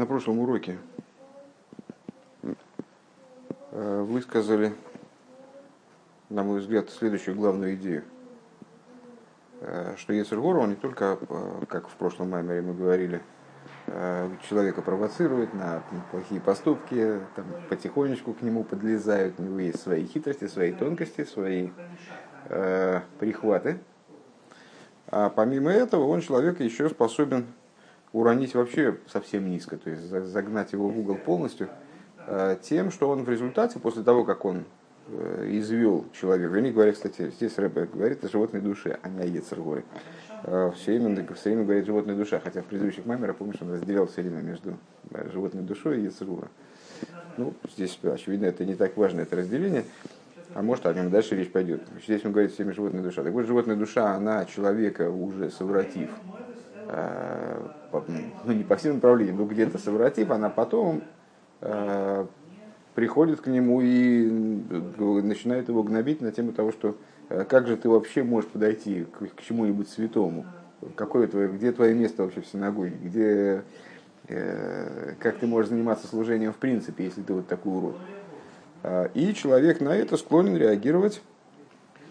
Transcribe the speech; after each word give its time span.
на 0.00 0.06
прошлом 0.06 0.38
уроке 0.38 0.78
э, 3.72 4.00
высказали, 4.00 4.72
на 6.30 6.42
мой 6.42 6.60
взгляд, 6.60 6.88
следующую 6.88 7.36
главную 7.36 7.74
идею, 7.74 8.04
э, 9.60 9.96
что 9.98 10.14
Ецергор, 10.14 10.56
он 10.56 10.70
не 10.70 10.76
только, 10.76 11.18
э, 11.20 11.64
как 11.68 11.88
в 11.88 11.92
прошлом 11.96 12.30
маймере 12.30 12.62
мы 12.62 12.72
говорили, 12.72 13.20
человека 14.48 14.80
провоцирует 14.80 15.52
на 15.52 15.82
плохие 16.10 16.40
поступки, 16.40 17.20
там, 17.36 17.44
потихонечку 17.68 18.32
к 18.32 18.40
нему 18.40 18.64
подлезают, 18.64 19.34
у 19.38 19.42
него 19.42 19.58
есть 19.58 19.82
свои 19.82 20.06
хитрости, 20.06 20.46
свои 20.46 20.72
тонкости, 20.72 21.24
свои 21.24 21.70
э, 22.48 23.00
прихваты. 23.18 23.80
А 25.08 25.28
помимо 25.28 25.70
этого 25.70 26.06
он 26.06 26.22
человек 26.22 26.60
еще 26.60 26.88
способен 26.88 27.48
уронить 28.12 28.54
вообще 28.54 28.96
совсем 29.06 29.48
низко, 29.48 29.76
то 29.76 29.90
есть 29.90 30.02
загнать 30.02 30.72
его 30.72 30.88
в 30.88 30.98
угол 30.98 31.16
полностью, 31.16 31.68
э, 32.26 32.56
тем, 32.62 32.90
что 32.90 33.08
он 33.08 33.24
в 33.24 33.30
результате, 33.30 33.78
после 33.78 34.02
того, 34.02 34.24
как 34.24 34.44
он 34.44 34.64
э, 35.08 35.48
извел 35.52 36.06
человека, 36.12 36.52
вернее 36.52 36.72
говоря, 36.72 36.92
кстати, 36.92 37.30
здесь 37.30 37.56
Рэбе 37.58 37.86
говорит 37.86 38.24
о 38.24 38.28
животной 38.28 38.60
душе, 38.60 38.98
а 39.02 39.08
не 39.08 39.22
о 39.22 39.26
Ецергоре. 39.26 39.84
Э, 40.44 40.72
все 40.74 40.98
время, 40.98 41.26
все 41.34 41.50
время 41.50 41.64
говорит 41.64 41.86
животная 41.86 42.16
душа, 42.16 42.40
хотя 42.40 42.62
в 42.62 42.66
предыдущих 42.66 43.06
мамерах, 43.06 43.36
помнишь, 43.36 43.58
он 43.60 43.72
разделял 43.72 44.06
все 44.06 44.22
время 44.22 44.42
между 44.42 44.76
животной 45.32 45.62
душой 45.62 46.00
и 46.00 46.04
Ецергорой. 46.04 46.50
Ну, 47.36 47.54
здесь, 47.72 47.98
очевидно, 48.02 48.46
это 48.46 48.64
не 48.64 48.74
так 48.74 48.96
важно, 48.96 49.20
это 49.20 49.36
разделение. 49.36 49.84
А 50.52 50.62
может, 50.62 50.84
о 50.86 50.92
нем 50.92 51.10
дальше 51.10 51.36
речь 51.36 51.50
пойдет. 51.50 51.82
Здесь 52.04 52.24
он 52.24 52.32
говорит 52.32 52.52
всеми 52.52 52.72
животная 52.72 53.02
душа. 53.02 53.22
Так 53.22 53.32
вот, 53.32 53.46
животная 53.46 53.76
душа, 53.76 54.14
она 54.14 54.44
человека 54.46 55.08
уже 55.08 55.48
совратив 55.50 56.10
ну 56.92 58.52
не 58.52 58.64
по 58.64 58.76
всем 58.76 58.94
направлениям, 58.94 59.36
но 59.36 59.44
где-то 59.44 59.78
совратив, 59.78 60.30
она 60.30 60.48
потом 60.50 61.02
э, 61.60 62.26
приходит 62.94 63.40
к 63.40 63.46
нему 63.46 63.80
и 63.80 64.26
начинает 65.22 65.68
его 65.68 65.82
гнобить 65.82 66.20
на 66.20 66.32
тему 66.32 66.52
того, 66.52 66.72
что 66.72 66.96
э, 67.28 67.44
как 67.44 67.66
же 67.66 67.76
ты 67.76 67.88
вообще 67.88 68.22
можешь 68.22 68.50
подойти 68.50 69.04
к, 69.04 69.36
к 69.36 69.42
чему-нибудь 69.42 69.88
святому, 69.88 70.46
какое 70.96 71.26
твое, 71.26 71.48
где 71.48 71.72
твое 71.72 71.94
место 71.94 72.24
вообще 72.24 72.40
в 72.40 72.46
синагоге, 72.46 72.96
где, 73.02 73.62
э, 74.28 75.14
как 75.20 75.38
ты 75.38 75.46
можешь 75.46 75.70
заниматься 75.70 76.06
служением 76.06 76.52
в 76.52 76.58
принципе, 76.58 77.04
если 77.04 77.22
ты 77.22 77.34
вот 77.34 77.46
такой 77.46 77.72
урод. 77.72 77.96
И 79.12 79.34
человек 79.34 79.82
на 79.82 79.94
это 79.94 80.16
склонен 80.16 80.56
реагировать, 80.56 81.20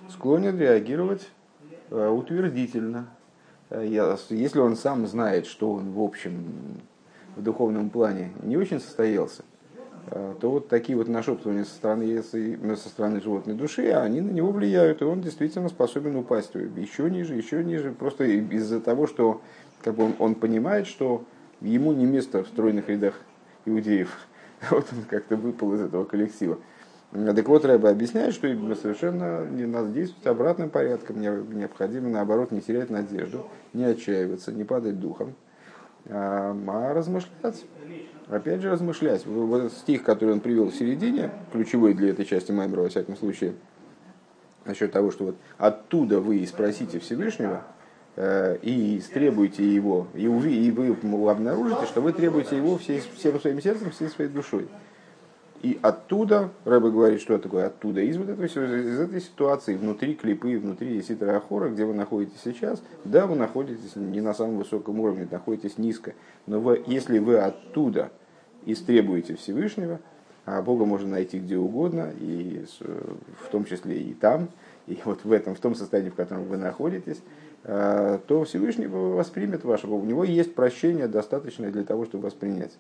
склонен 0.08 0.60
реагировать 0.60 1.28
утвердительно, 1.90 3.08
Э, 3.10 3.19
если 3.72 4.60
он 4.60 4.76
сам 4.76 5.06
знает, 5.08 5.46
что 5.46 5.74
он 5.74 5.92
в 5.92 6.02
общем 6.02 6.80
в 7.36 7.44
духовном 7.44 7.90
плане 7.90 8.32
не 8.44 8.58
очень 8.58 8.80
состоялся, 8.80 9.44
э, 10.08 10.34
то 10.40 10.50
вот 10.50 10.68
такие 10.68 10.98
вот 10.98 11.08
нашептывания 11.08 11.64
со 11.64 11.76
стороны, 11.76 12.24
со 12.24 12.90
стороны 12.90 13.22
животной 13.22 13.54
души, 13.54 13.92
они 13.92 14.22
на 14.22 14.32
него 14.32 14.52
влияют, 14.52 15.02
и 15.02 15.06
он 15.06 15.22
действительно 15.22 15.70
способен 15.70 16.16
упасть 16.16 16.54
еще 16.54 17.10
ниже, 17.10 17.36
еще 17.36 17.64
ниже, 17.64 17.92
просто 17.92 18.26
из-за 18.26 18.82
того, 18.82 19.08
что 19.08 19.42
как 19.84 19.96
бы 19.96 20.06
он, 20.06 20.16
он 20.20 20.36
понимает, 20.36 20.88
что 20.88 21.24
ему 21.62 21.94
не 21.94 22.06
место 22.06 22.44
в 22.44 22.48
стройных 22.48 22.90
рядах 22.90 23.16
иудеев. 23.66 24.10
Вот 24.72 24.86
он 24.92 25.04
как-то 25.10 25.38
выпал 25.38 25.74
из 25.76 25.82
этого 25.82 26.04
коллектива. 26.04 26.58
Так 27.12 27.48
вот, 27.48 27.66
Рэба 27.66 27.90
объясняет, 27.90 28.36
что 28.36 28.48
совершенно 28.76 29.44
не 29.46 29.66
надо 29.66 29.90
действовать 29.90 30.28
обратным 30.28 30.70
порядком, 30.70 31.20
необходимо, 31.20 32.08
наоборот, 32.08 32.52
не 32.52 32.62
терять 32.62 32.92
надежду, 32.92 33.48
не 33.74 33.84
отчаиваться, 33.84 34.52
не 34.52 34.64
падать 34.64 35.00
духом, 35.00 35.34
а, 36.08 36.56
а 36.68 36.94
размышлять. 36.94 37.66
Опять 38.28 38.62
же, 38.62 38.70
размышлять. 38.70 39.26
Вот 39.26 39.72
стих, 39.74 40.04
который 40.04 40.34
он 40.34 40.40
привел 40.40 40.70
в 40.70 40.76
середине, 40.76 41.32
ключевой 41.52 41.96
для 41.96 42.12
этой 42.12 42.26
части 42.26 42.52
Маймера, 42.52 42.82
во 42.82 42.90
всяком 42.90 43.18
случае, 43.18 43.56
насчет 44.66 44.92
того, 44.92 45.10
что 45.10 45.26
вот 45.26 45.36
оттуда 45.58 46.20
вы 46.20 46.38
и 46.38 46.46
спросите 46.46 47.00
Всевышнего, 47.00 47.64
э, 48.18 48.58
и 48.62 49.02
требуете 49.12 49.68
его, 49.68 50.06
и, 50.14 50.28
вы, 50.28 50.52
и 50.52 50.70
вы 50.70 50.96
обнаружите, 51.32 51.88
что 51.88 52.02
вы 52.02 52.14
требуете 52.14 52.56
его 52.56 52.78
всей, 52.78 53.02
всем 53.16 53.40
своим 53.40 53.60
сердцем, 53.60 53.90
всей 53.90 54.10
своей 54.10 54.30
душой. 54.30 54.68
И 55.62 55.78
оттуда, 55.82 56.52
Рэбе 56.64 56.90
говорит, 56.90 57.20
что 57.20 57.38
такое 57.38 57.68
оттуда, 57.68 58.00
из 58.02 58.18
вот 58.18 58.30
этого, 58.30 58.46
из 58.46 59.00
этой 59.00 59.20
ситуации, 59.20 59.76
внутри 59.76 60.16
клипы, 60.16 60.58
внутри 60.58 61.02
Ситра 61.02 61.36
Ахора, 61.36 61.70
где 61.70 61.84
вы 61.84 61.94
находитесь 61.94 62.40
сейчас, 62.44 62.82
да, 63.04 63.28
вы 63.28 63.36
находитесь 63.36 63.96
не 63.98 64.22
на 64.22 64.34
самом 64.34 64.58
высоком 64.58 65.02
уровне, 65.02 65.28
находитесь 65.30 65.78
низко, 65.78 66.14
но 66.48 66.62
вы, 66.62 66.82
если 66.88 67.20
вы 67.20 67.40
оттуда 67.40 68.10
истребуете 68.66 69.36
Всевышнего, 69.36 70.00
а 70.46 70.62
Бога 70.62 70.86
можно 70.86 71.10
найти 71.10 71.40
где 71.40 71.58
угодно, 71.58 72.12
и 72.18 72.66
в 72.80 73.50
том 73.52 73.66
числе 73.66 74.00
и 74.00 74.14
там, 74.14 74.50
и 74.88 74.98
вот 75.04 75.26
в 75.26 75.32
этом, 75.32 75.56
в 75.56 75.60
том 75.60 75.76
состоянии, 75.76 76.10
в 76.10 76.16
котором 76.16 76.46
вы 76.46 76.58
находитесь, 76.58 77.22
э, 77.66 78.20
то 78.28 78.44
Всевышний 78.46 78.88
воспримет 78.88 79.66
вашего. 79.66 79.96
У 79.96 80.06
него 80.06 80.24
есть 80.24 80.56
прощение 80.56 81.08
достаточное 81.08 81.70
для 81.70 81.84
того, 81.84 82.06
чтобы 82.06 82.26
воспринять 82.26 82.78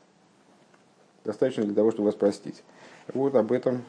достаточно 1.30 1.64
для 1.64 1.76
того, 1.76 1.92
чтобы 1.92 2.08
вас 2.08 2.16
простить. 2.16 2.64
Вот 3.14 3.36
об 3.36 3.52
этом 3.52 3.84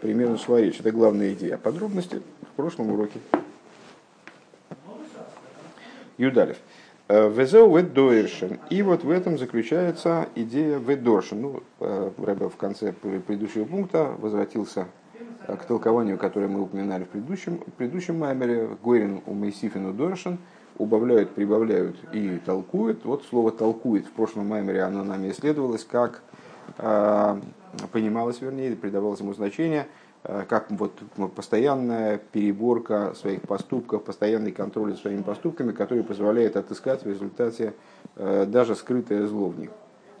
примерно 0.00 0.38
шла 0.38 0.60
речь. 0.60 0.80
Это 0.80 0.92
главная 0.92 1.34
идея. 1.34 1.58
Подробности 1.58 2.22
в 2.40 2.56
прошлом 2.56 2.90
уроке. 2.90 3.20
Юдалев. 6.16 6.56
Э, 7.08 7.28
Везеу 7.28 7.76
веддоершен. 7.76 8.60
И 8.70 8.80
вот 8.82 9.04
в 9.04 9.10
этом 9.10 9.36
заключается 9.36 10.26
идея 10.34 10.78
веддоршен. 10.78 11.42
Ну, 11.42 11.62
э, 11.80 12.10
Рэбе 12.16 12.48
в 12.48 12.56
конце 12.56 12.92
предыдущего 12.92 13.66
пункта 13.66 14.14
возвратился 14.16 14.86
э, 15.46 15.56
к 15.56 15.64
толкованию, 15.64 16.16
которое 16.16 16.48
мы 16.48 16.62
упоминали 16.62 17.04
в 17.04 17.08
предыдущем, 17.08 17.58
в 17.58 17.72
предыдущем 17.72 18.18
маймере. 18.18 18.70
Горин 18.82 19.20
у 19.26 19.34
Мейсифину 19.34 19.92
доршен. 19.92 20.38
Убавляют, 20.78 21.30
прибавляют 21.30 21.96
и 22.12 22.40
толкуют. 22.44 23.04
Вот 23.04 23.22
слово 23.28 23.52
толкует 23.52 24.06
в 24.06 24.10
прошлом 24.12 24.48
маймере 24.48 24.82
оно 24.82 25.04
нами 25.04 25.30
исследовалось 25.30 25.84
как 25.84 26.22
понималось, 26.76 28.40
вернее, 28.40 28.76
придавалось 28.76 29.20
ему 29.20 29.34
значение, 29.34 29.86
а, 30.24 30.44
как 30.48 30.70
вот 30.70 30.92
постоянная 31.34 32.18
переборка 32.18 33.12
своих 33.14 33.42
поступков, 33.42 34.04
постоянный 34.04 34.52
контроль 34.52 34.92
за 34.92 34.98
своими 34.98 35.22
поступками, 35.22 35.72
который 35.72 36.02
позволяет 36.02 36.56
отыскать 36.56 37.04
в 37.04 37.08
результате 37.08 37.74
а, 38.16 38.46
даже 38.46 38.74
скрытое 38.74 39.26
зло 39.26 39.48
в 39.48 39.58
них. 39.58 39.70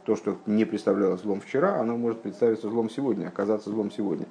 То, 0.04 0.16
что 0.16 0.36
не 0.44 0.66
представлялось 0.66 1.22
злом 1.22 1.40
вчера, 1.40 1.80
оно 1.80 1.96
может 1.96 2.20
представиться 2.20 2.68
злом 2.68 2.90
сегодня, 2.90 3.28
оказаться 3.28 3.70
злом 3.70 3.90
сегодня. 3.90 4.26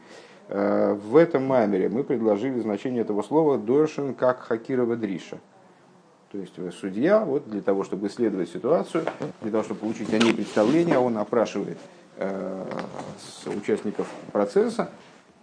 В 0.48 1.16
этом 1.16 1.46
маймере 1.48 1.90
мы 1.90 2.04
предложили 2.04 2.60
значение 2.60 3.02
этого 3.02 3.24
слова 3.24 3.58
«доршин» 3.58 4.14
как 4.14 4.42
«хакирова 4.42 4.96
дриша». 4.96 5.40
То 6.32 6.38
есть 6.38 6.54
судья, 6.80 7.26
вот 7.26 7.50
для 7.50 7.62
того, 7.62 7.84
чтобы 7.84 8.06
исследовать 8.06 8.50
ситуацию, 8.50 9.06
для 9.42 9.50
того, 9.50 9.64
чтобы 9.64 9.80
получить 9.80 10.14
о 10.14 10.20
ней 10.20 10.34
представление, 10.34 11.00
он 11.00 11.18
опрашивает 11.18 11.80
Э, 11.80 12.03
участников 13.46 14.08
процесса 14.32 14.90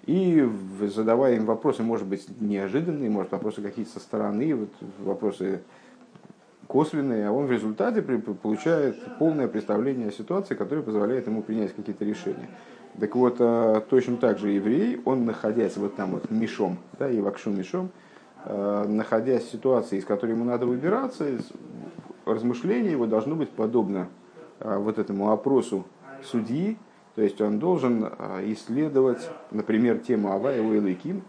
и 0.06 0.48
задавая 0.94 1.36
им 1.36 1.44
вопросы, 1.44 1.82
может 1.82 2.06
быть, 2.06 2.26
неожиданные, 2.41 3.10
может, 3.10 3.32
вопросы 3.32 3.60
какие-то 3.60 3.92
со 3.92 4.00
стороны, 4.00 4.54
вот, 4.54 4.70
вопросы 4.98 5.60
косвенные, 6.66 7.28
а 7.28 7.32
он 7.32 7.47
в 7.47 7.53
результате 7.53 8.00
получает 8.00 8.97
полное 9.19 9.48
представление 9.48 10.08
о 10.08 10.12
ситуации, 10.12 10.54
которое 10.54 10.82
позволяет 10.82 11.26
ему 11.26 11.42
принять 11.42 11.75
какие-то 11.75 12.04
решения. 12.04 12.48
Так 12.98 13.14
вот, 13.14 13.37
э, 13.41 13.82
точно 13.91 14.16
так 14.16 14.38
же 14.38 14.50
еврей, 14.50 15.00
он, 15.04 15.25
находясь 15.25 15.76
вот 15.76 15.97
там 15.97 16.12
вот 16.12 16.31
мешом, 16.31 16.78
да, 16.98 17.10
и 17.10 17.20
вакшу 17.20 17.50
мешом, 17.50 17.91
э, 18.44 18.84
находясь 18.88 19.44
в 19.44 19.50
ситуации, 19.52 19.98
из 19.98 20.04
которой 20.04 20.31
ему 20.32 20.44
надо 20.44 20.66
выбираться, 20.66 21.26
размышление 22.25 22.92
его 22.92 23.06
должно 23.06 23.34
быть 23.34 23.50
подобно 23.50 24.08
вот 24.60 24.98
этому 24.98 25.31
опросу 25.32 25.87
судьи, 26.25 26.76
то 27.14 27.22
есть 27.22 27.40
он 27.40 27.58
должен 27.58 28.05
а, 28.05 28.40
исследовать, 28.46 29.28
например, 29.50 29.99
тему 29.99 30.32
Авая 30.32 30.62
Уэлайким, 30.62 31.22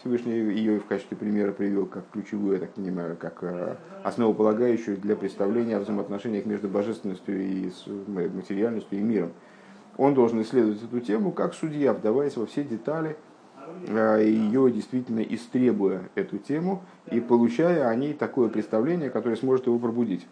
Всевышний 0.00 0.32
ее 0.32 0.78
в 0.78 0.86
качестве 0.86 1.16
примера 1.16 1.50
привел 1.52 1.86
как 1.86 2.04
ключевую, 2.12 2.54
я 2.54 2.60
так 2.60 2.70
понимаю, 2.70 3.16
как 3.16 3.42
а, 3.42 3.76
основополагающую 4.04 4.96
для 4.96 5.16
представления 5.16 5.76
о 5.76 5.80
взаимоотношениях 5.80 6.46
между 6.46 6.68
божественностью 6.68 7.40
и 7.40 7.70
материальностью 8.06 8.98
и 8.98 9.02
миром. 9.02 9.32
Он 9.96 10.14
должен 10.14 10.40
исследовать 10.42 10.82
эту 10.82 11.00
тему 11.00 11.32
как 11.32 11.54
судья, 11.54 11.92
вдаваясь 11.92 12.36
во 12.36 12.46
все 12.46 12.62
детали, 12.62 13.16
а, 13.88 14.18
ее 14.18 14.70
действительно 14.70 15.20
истребуя 15.20 16.08
эту 16.14 16.38
тему 16.38 16.82
и 17.10 17.20
получая 17.20 17.88
о 17.88 17.94
ней 17.96 18.14
такое 18.14 18.48
представление, 18.48 19.10
которое 19.10 19.36
сможет 19.36 19.66
его 19.66 19.78
пробудить. 19.78 20.26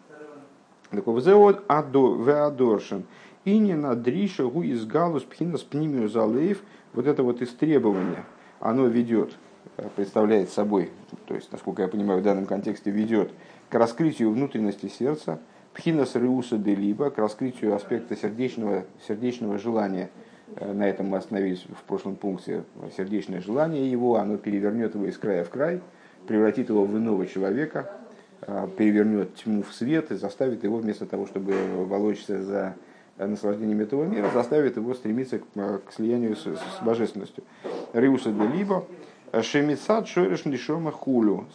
Такой 0.90 1.14
вот 1.14 1.64
адо, 1.66 2.50
и 2.54 3.25
не 3.54 3.74
на 3.74 3.94
дриша 3.94 4.44
гу 4.46 4.62
из 4.62 4.84
галус 4.84 5.22
пхинас 5.22 5.62
пнимию 5.62 6.08
залеев, 6.08 6.62
вот 6.92 7.06
это 7.06 7.22
вот 7.22 7.42
истребование, 7.42 8.24
оно 8.60 8.86
ведет, 8.86 9.36
э, 9.76 9.88
представляет 9.94 10.50
собой, 10.50 10.90
то 11.26 11.34
есть, 11.34 11.52
насколько 11.52 11.82
я 11.82 11.88
понимаю, 11.88 12.20
в 12.20 12.22
данном 12.24 12.46
контексте 12.46 12.90
ведет 12.90 13.30
к 13.70 13.74
раскрытию 13.74 14.30
внутренности 14.30 14.88
сердца, 14.88 15.38
Пхинас 15.76 16.14
Риуса 16.14 16.56
де 16.56 16.74
Либо 16.74 17.10
к 17.10 17.18
раскрытию 17.18 17.74
аспекта 17.74 18.16
сердечного, 18.16 18.84
сердечного 19.06 19.58
желания. 19.58 20.08
Э, 20.56 20.72
на 20.72 20.88
этом 20.88 21.06
мы 21.06 21.18
остановились 21.18 21.64
в 21.64 21.82
прошлом 21.84 22.16
пункте. 22.16 22.64
Сердечное 22.96 23.42
желание 23.42 23.90
его, 23.90 24.16
оно 24.16 24.38
перевернет 24.38 24.94
его 24.94 25.06
из 25.06 25.18
края 25.18 25.44
в 25.44 25.50
край, 25.50 25.82
превратит 26.26 26.70
его 26.70 26.86
в 26.86 26.96
иного 26.96 27.26
человека, 27.26 27.92
э, 28.40 28.68
перевернет 28.78 29.34
тьму 29.34 29.62
в 29.62 29.74
свет 29.74 30.10
и 30.10 30.14
заставит 30.14 30.64
его 30.64 30.78
вместо 30.78 31.04
того, 31.04 31.26
чтобы 31.26 31.54
волочься 31.84 32.42
за 32.42 32.74
наслаждением 33.18 33.80
этого 33.80 34.04
мира, 34.04 34.30
заставит 34.32 34.76
его 34.76 34.94
стремиться 34.94 35.38
к, 35.38 35.44
к 35.54 35.92
слиянию 35.92 36.36
с, 36.36 36.42
с 36.42 36.82
божественностью. 36.82 37.44
Риуса 37.92 38.30
де 38.30 38.46
Либо 38.46 38.84
Шемицат 39.42 40.06
Шойреш 40.06 40.44
Нишома 40.44 40.92
Хулю, 40.92 41.46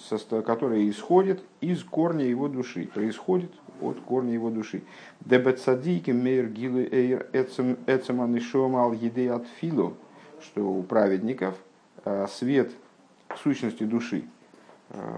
который 0.46 0.90
исходит 0.90 1.44
из 1.62 1.84
корня 1.84 2.26
его 2.26 2.48
души, 2.48 2.90
происходит 2.94 3.52
от 3.80 4.00
корня 4.02 4.34
его 4.34 4.50
души. 4.50 4.84
Дебецадики 5.22 6.12
мейр 6.12 6.48
гилы 6.48 6.88
эйр 6.92 7.28
эцема 7.34 8.28
нишома 8.28 8.84
ал 8.84 8.94
еды 8.94 9.30
от 9.30 9.48
филу, 9.60 9.96
что 10.42 10.68
у 10.68 10.84
праведников 10.84 11.56
свет 12.30 12.72
сущности 13.42 13.84
души, 13.84 14.24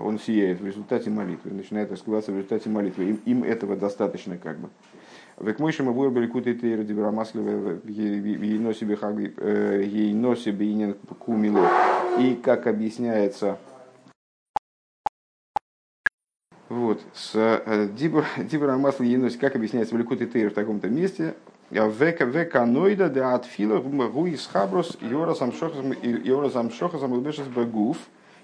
он 0.02 0.20
сияет 0.20 0.62
в 0.62 0.66
результате 0.66 1.10
молитвы, 1.10 1.52
начинает 1.52 1.92
раскрываться 1.92 2.32
в 2.32 2.36
результате 2.36 2.70
молитвы. 2.70 3.06
Им, 3.06 3.22
им 3.26 3.44
этого 3.44 3.76
достаточно 3.76 4.38
как 4.38 4.60
бы. 4.60 4.70
Век 5.40 5.60
беликут 5.60 6.48
и 6.48 6.54
тейра 6.54 6.84
дибрамаслива 6.84 7.80
ейно 7.86 8.74
себе 8.74 8.96
хаги 8.96 9.34
ейно 9.40 10.36
себе 10.36 10.72
инен 10.72 10.96
кумило. 11.20 11.68
И 12.20 12.36
как 12.36 12.68
объясняется 12.68 13.58
вот, 16.70 17.02
с 17.14 17.34
э, 17.36 17.88
Дибра 17.96 18.78
Масла 18.78 19.04
Енос, 19.04 19.36
как 19.36 19.56
объясняется 19.56 19.94
в 19.94 19.98
Ликут 20.00 20.22
и 20.22 20.26
Тейр 20.26 20.50
в 20.50 20.54
таком-то 20.56 20.90
месте, 20.90 21.36
Века 21.70 22.26
века 22.26 22.66
нойда 22.66 23.10
де 23.10 23.22
атфила 23.22 23.80
гуис 23.80 24.48
хаброс 24.48 24.98
йорасам 25.02 25.52
шохасам 25.54 27.16
илбешес 27.16 27.48
багуф 27.48 27.98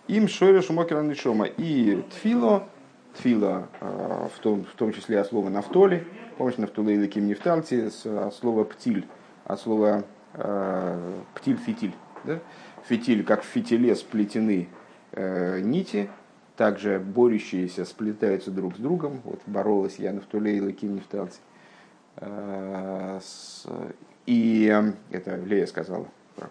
им 0.07 0.27
шойра 0.27 0.61
шумокера 0.61 1.01
нишома. 1.01 1.45
И 1.45 2.03
тфило, 2.11 2.67
тфила 3.15 3.67
э, 3.79 4.27
в 4.35 4.39
том, 4.39 4.63
в 4.63 4.73
том 4.75 4.93
числе 4.93 5.19
от 5.19 5.27
слова 5.27 5.49
нафтоли, 5.49 6.05
помните 6.37 6.61
нафтуле 6.61 6.95
или 6.95 7.07
ким 7.07 7.27
нефталти, 7.27 7.89
от 8.05 8.33
слова 8.33 8.63
птиль, 8.63 9.07
от 9.45 9.59
слова 9.59 10.03
э, 10.33 11.21
птиль-фитиль. 11.35 11.93
Да? 12.23 12.39
Фитиль, 12.85 13.23
как 13.23 13.43
в 13.43 13.45
фитиле 13.45 13.95
сплетены 13.95 14.69
нити, 15.15 16.09
также 16.59 16.99
борющиеся 16.99 17.85
сплетаются 17.85 18.51
друг 18.51 18.75
с 18.75 18.79
другом. 18.79 19.21
Вот 19.23 19.39
боролась 19.45 19.97
я 19.97 20.11
на 20.11 20.19
Втуле 20.19 20.57
и 20.57 20.61
Лаким 20.61 20.95
Нефталти. 20.95 21.39
Э, 22.17 23.21
и 24.25 24.69
э, 24.69 24.91
это 25.09 25.37
Лея 25.37 25.65
сказала 25.67 26.05
про, 26.35 26.49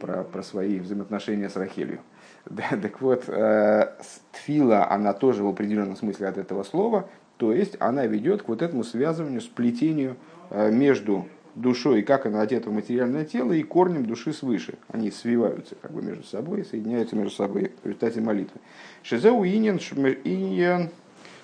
про, 0.00 0.22
про 0.22 0.42
свои 0.44 0.78
взаимоотношения 0.78 1.48
с 1.48 1.56
Рахелью. 1.56 1.98
Да, 2.50 2.76
так 2.80 3.00
вот, 3.00 3.24
э, 3.28 3.92
тфила, 4.32 4.90
она 4.90 5.14
тоже 5.14 5.42
в 5.42 5.48
определенном 5.48 5.96
смысле 5.96 6.28
от 6.28 6.36
этого 6.36 6.62
слова, 6.62 7.08
то 7.38 7.52
есть 7.52 7.76
она 7.80 8.06
ведет 8.06 8.42
к 8.42 8.48
вот 8.48 8.60
этому 8.60 8.84
связыванию, 8.84 9.40
сплетению 9.40 10.16
между 10.50 11.26
душой, 11.54 12.02
как 12.02 12.26
она 12.26 12.40
одета 12.42 12.70
в 12.70 12.72
материальное 12.72 13.24
тело, 13.24 13.52
и 13.52 13.62
корнем 13.62 14.06
души 14.06 14.32
свыше. 14.32 14.74
Они 14.88 15.10
свиваются 15.10 15.74
как 15.80 15.92
бы 15.92 16.02
между 16.02 16.24
собой, 16.24 16.64
соединяются 16.64 17.16
между 17.16 17.34
собой 17.34 17.72
в 17.82 17.86
результате 17.86 18.20
молитвы. 18.20 18.60
Шизеу 19.02 19.44
иньян 19.44 19.78
иньян 20.24 20.90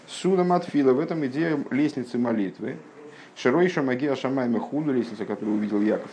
судам 0.07 0.53
отфила. 0.53 0.93
В 0.93 1.01
этом 1.01 1.25
идея 1.27 1.59
лестницы 1.71 2.19
молитвы. 2.19 2.77
Широйша 3.37 3.83
магия 3.83 4.17
шамай 4.17 4.53
худу, 4.59 4.93
лестница, 4.93 5.25
которую 5.25 5.57
увидел 5.57 5.81
Яков. 5.81 6.11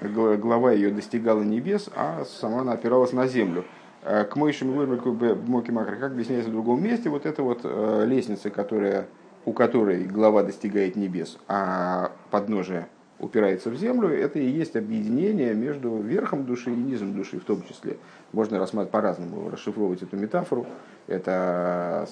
Глава 0.00 0.72
ее 0.72 0.90
достигала 0.90 1.42
небес, 1.42 1.88
а 1.94 2.24
сама 2.24 2.60
она 2.60 2.72
опиралась 2.72 3.12
на 3.12 3.26
землю. 3.26 3.64
К 4.04 4.36
Мойшему 4.36 4.72
вырвальку 4.72 5.12
Моки 5.12 5.70
Макро, 5.70 5.96
как 5.96 6.12
объясняется 6.12 6.50
в 6.50 6.52
другом 6.52 6.84
месте, 6.84 7.08
вот 7.08 7.24
эта 7.24 7.42
вот 7.42 7.60
э, 7.64 8.04
лестница, 8.06 8.50
которая, 8.50 9.06
у 9.46 9.54
которой 9.54 10.04
глава 10.04 10.42
достигает 10.42 10.94
небес, 10.94 11.38
а 11.48 12.12
подножие 12.30 12.88
упирается 13.18 13.70
в 13.70 13.76
землю, 13.76 14.08
это 14.08 14.38
и 14.38 14.46
есть 14.46 14.76
объединение 14.76 15.54
между 15.54 15.96
верхом 15.96 16.44
души 16.44 16.70
и 16.70 16.76
низом 16.76 17.14
души 17.14 17.38
в 17.38 17.44
том 17.44 17.62
числе. 17.66 17.96
Можно 18.32 18.58
рассматривать 18.58 18.92
по-разному, 18.92 19.48
расшифровывать 19.50 20.02
эту 20.02 20.16
метафору. 20.16 20.66
Это 21.06 22.08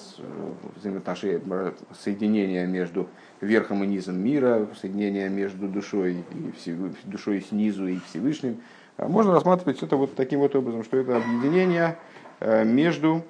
взаимоотношение, 0.77 1.73
соединение 1.99 2.65
между 2.67 3.07
верхом 3.41 3.83
и 3.83 3.87
низом 3.87 4.19
мира, 4.19 4.67
соединение 4.79 5.29
между 5.29 5.67
душой 5.67 6.23
и 6.65 6.71
душой 7.05 7.41
снизу 7.41 7.87
и 7.87 7.99
Всевышним. 8.09 8.61
А 8.97 9.07
можно 9.07 9.33
рассматривать 9.33 9.81
это 9.81 9.95
вот 9.95 10.15
таким 10.15 10.39
вот 10.39 10.55
образом, 10.55 10.83
что 10.83 10.97
это 10.97 11.17
объединение 11.17 11.97
э, 12.39 12.63
между, 12.63 13.23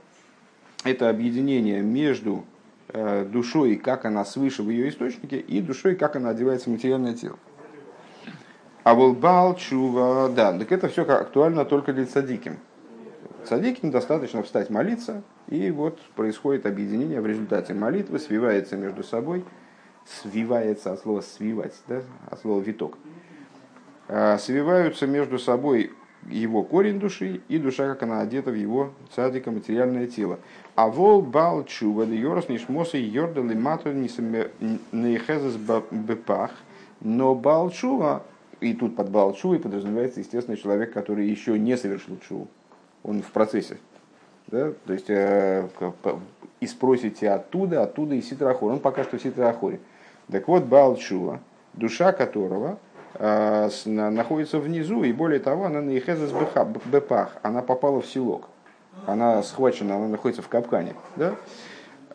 это 0.83 1.09
объединение 1.09 1.81
между 1.81 2.43
э, 2.89 3.25
душой, 3.25 3.77
как 3.77 4.05
она 4.05 4.25
свыше 4.25 4.61
в 4.63 4.69
ее 4.69 4.89
источнике, 4.89 5.39
и 5.39 5.61
душой, 5.61 5.95
как 5.95 6.15
она 6.15 6.29
одевается 6.29 6.69
в 6.69 6.73
материальное 6.73 7.13
тело. 7.13 7.37
А 8.83 8.93
волбал 8.93 9.55
чува, 9.55 10.27
да, 10.29 10.57
так 10.57 10.71
это 10.71 10.89
все 10.89 11.03
актуально 11.03 11.63
только 11.63 11.93
для 11.93 12.05
цадиким. 12.05 12.57
Цадиким 13.45 13.91
достаточно 13.91 14.43
встать 14.43 14.69
молиться, 14.69 15.23
и 15.47 15.71
вот 15.71 15.99
происходит 16.15 16.65
объединение 16.65 17.21
в 17.21 17.27
результате 17.27 17.73
молитвы, 17.73 18.19
свивается 18.19 18.75
между 18.75 19.03
собой, 19.03 19.45
свивается 20.05 20.91
от 20.91 20.99
слова 20.99 21.21
свивать, 21.21 21.73
да, 21.87 22.01
от 22.29 22.41
слова 22.41 22.61
виток. 22.61 22.97
А, 24.07 24.37
свиваются 24.37 25.07
между 25.07 25.39
собой 25.39 25.91
его 26.29 26.63
корень 26.63 26.99
души 26.99 27.41
и 27.49 27.57
душа, 27.57 27.87
как 27.87 28.03
она 28.03 28.21
одета 28.21 28.51
в 28.51 28.55
его 28.55 28.93
цадика 29.13 29.51
материальное 29.51 30.07
тело. 30.07 30.39
А 30.75 30.87
вол 30.87 31.21
бал 31.21 31.65
чува, 31.65 32.05
да 32.05 32.13
йорс 32.13 32.49
нишмоса 32.49 32.97
йордали 32.97 33.53
мату 33.53 33.91
нейхезес 33.91 35.55
бепах, 35.91 36.51
но 37.01 37.35
бал 37.35 37.69
чува 37.69 38.23
и 38.63 38.73
тут 38.73 38.95
под 38.95 39.09
Балчу 39.09 39.53
и 39.53 39.59
подразумевается, 39.59 40.21
естественно, 40.21 40.55
человек, 40.57 40.93
который 40.93 41.27
еще 41.27 41.59
не 41.59 41.77
совершил 41.77 42.17
чу. 42.27 42.47
Он 43.03 43.21
в 43.21 43.31
процессе. 43.31 43.77
Да? 44.47 44.71
То 44.85 44.93
есть, 44.93 45.09
э, 45.09 45.67
и 46.61 46.67
спросите 46.67 47.29
оттуда, 47.29 47.83
оттуда 47.83 48.15
и 48.15 48.21
Ситрахор. 48.21 48.71
Он 48.71 48.79
пока 48.79 49.03
что 49.03 49.17
в 49.17 49.21
Ситрахоре. 49.21 49.79
Так 50.31 50.47
вот, 50.47 50.63
Балчуа, 50.63 51.41
душа 51.73 52.13
которого 52.13 52.69
э, 52.71 52.92
находится 53.85 54.59
внизу, 54.59 55.03
и 55.03 55.13
более 55.13 55.39
того, 55.39 55.65
она 55.65 55.81
на 55.81 55.97
Ихезес 55.97 56.31
Бепах, 56.85 57.37
она 57.41 57.61
попала 57.61 58.01
в 58.01 58.05
селок. 58.05 58.49
Она 59.05 59.43
схвачена, 59.43 59.95
она 59.95 60.07
находится 60.07 60.41
в 60.41 60.47
капкане. 60.47 60.93
Да? 61.15 61.35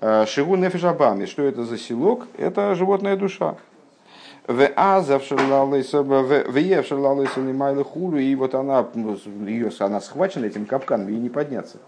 Э, 0.00 0.26
Шигу 0.26 0.56
Нефишабами, 0.56 1.26
что 1.26 1.42
это 1.42 1.64
за 1.64 1.76
селок? 1.76 2.26
Это 2.36 2.74
животная 2.74 3.16
душа. 3.16 3.56
И 8.22 8.34
вот 8.34 8.54
она, 8.54 8.86
ее, 8.94 9.70
она 9.80 10.00
схвачена 10.00 10.46
этим 10.46 10.64
капканом, 10.64 11.08
ей 11.08 11.18
не 11.18 11.28
подняться. 11.28 11.78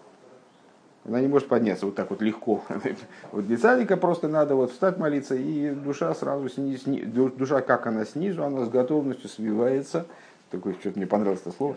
Она 1.06 1.20
не 1.20 1.28
может 1.28 1.48
подняться 1.48 1.86
вот 1.86 1.94
так 1.94 2.10
вот 2.10 2.20
легко. 2.22 2.62
Вот 3.32 3.46
для 3.46 3.56
царика 3.56 3.96
просто 3.96 4.28
надо 4.28 4.54
вот 4.54 4.72
встать 4.72 4.98
молиться, 4.98 5.34
и 5.34 5.70
душа 5.70 6.14
сразу 6.14 6.48
снизу, 6.48 7.32
душа 7.36 7.60
как 7.62 7.86
она 7.86 8.04
снизу, 8.04 8.44
она 8.44 8.64
с 8.64 8.68
готовностью 8.68 9.28
свивается. 9.30 10.06
Такое, 10.50 10.74
что-то 10.74 10.98
мне 10.98 11.06
понравилось 11.06 11.42
это 11.42 11.56
слово 11.56 11.76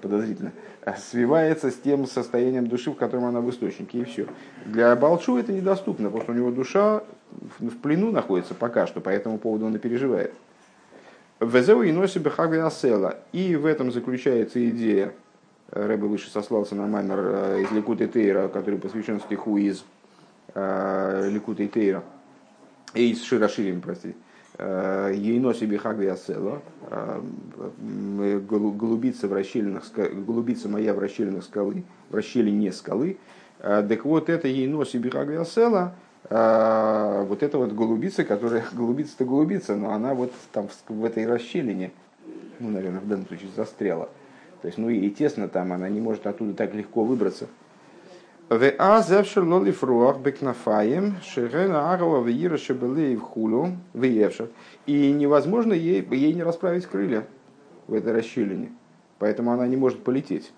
подозрительно, 0.00 0.52
свивается 0.98 1.70
с 1.70 1.74
тем 1.74 2.06
состоянием 2.06 2.66
души, 2.68 2.90
в 2.90 2.94
котором 2.94 3.24
она 3.24 3.40
в 3.40 3.50
источнике, 3.50 3.98
и 3.98 4.04
все. 4.04 4.26
Для 4.64 4.94
Балчу 4.94 5.36
это 5.36 5.52
недоступно, 5.52 6.06
потому 6.06 6.22
что 6.22 6.32
у 6.32 6.34
него 6.34 6.50
душа 6.50 7.02
в 7.58 7.76
плену 7.78 8.12
находится 8.12 8.54
пока 8.54 8.86
что, 8.86 9.00
по 9.00 9.08
этому 9.08 9.38
поводу 9.38 9.66
он 9.66 9.74
и 9.74 9.78
переживает. 9.78 10.32
Везеу 11.40 11.82
и 11.82 11.92
носи 11.92 12.20
асела. 12.20 13.18
И 13.32 13.56
в 13.56 13.66
этом 13.66 13.92
заключается 13.92 14.66
идея, 14.70 15.12
Рэбе 15.70 16.06
выше 16.06 16.30
сослался 16.30 16.74
на 16.74 16.86
маймер 16.86 17.18
э, 17.18 17.62
из 17.62 17.70
Ликута 17.72 18.06
Тейра, 18.06 18.48
который 18.48 18.78
посвящен 18.78 19.20
стиху 19.20 19.56
из 19.56 19.84
э, 20.54 21.28
Ликута 21.30 21.66
Тейра, 21.66 22.04
из 22.94 23.22
Широширим, 23.22 23.80
простите 23.80 24.16
Ейно 24.58 25.52
себе 25.52 25.76
хагвиасела, 25.76 26.62
голубица, 27.78 29.28
в 29.28 29.32
расщелинах, 29.34 29.84
голубица 29.92 30.70
моя 30.70 30.94
в 30.94 30.98
расщелинах 30.98 31.44
скалы, 31.44 31.84
в 32.08 32.14
расщелине 32.14 32.72
скалы. 32.72 33.18
Так 33.60 34.06
вот, 34.06 34.30
это 34.30 34.48
ейно 34.48 34.86
себе 34.86 35.10
хагвиасела, 35.10 35.94
вот 36.30 37.42
это 37.42 37.58
вот 37.58 37.72
голубица, 37.72 38.24
которая, 38.24 38.64
голубица-то 38.72 39.26
голубица, 39.26 39.76
но 39.76 39.90
она 39.90 40.14
вот 40.14 40.32
там 40.52 40.68
в 40.88 41.04
этой 41.04 41.26
расщелине, 41.26 41.92
ну, 42.58 42.70
наверное, 42.70 43.00
в 43.00 43.08
данном 43.08 43.26
случае 43.26 43.50
застряла. 43.54 44.08
То 44.62 44.66
есть, 44.66 44.78
ну 44.78 44.88
и 44.88 45.10
тесно 45.10 45.48
там, 45.48 45.72
она 45.72 45.88
не 45.88 46.00
может 46.00 46.26
оттуда 46.26 46.54
так 46.54 46.74
легко 46.74 47.04
выбраться. 47.04 47.48
И 54.86 55.12
невозможно 55.12 55.72
ей, 55.72 56.06
ей 56.12 56.32
не 56.32 56.44
расправить 56.44 56.86
крылья 56.86 57.26
в 57.88 57.94
этой 57.94 58.12
расщелине. 58.12 58.70
Поэтому 59.18 59.50
она 59.52 59.66
не 59.66 59.76
может 59.76 60.04
полететь. 60.04 60.52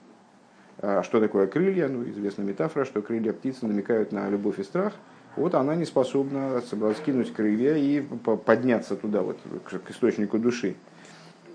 А 0.80 1.02
что 1.02 1.18
такое 1.18 1.46
крылья? 1.46 1.88
Ну, 1.88 2.04
известная 2.10 2.44
метафора, 2.44 2.84
что 2.84 3.00
крылья 3.00 3.32
птицы 3.32 3.66
намекают 3.66 4.12
на 4.12 4.28
любовь 4.28 4.58
и 4.58 4.64
страх. 4.64 4.92
Вот 5.36 5.54
она 5.54 5.74
не 5.74 5.86
способна 5.86 6.60
скинуть 6.96 7.32
крылья 7.32 7.74
и 7.76 8.00
подняться 8.00 8.96
туда, 8.96 9.22
вот, 9.22 9.38
к 9.64 9.90
источнику 9.90 10.38
души. 10.38 10.74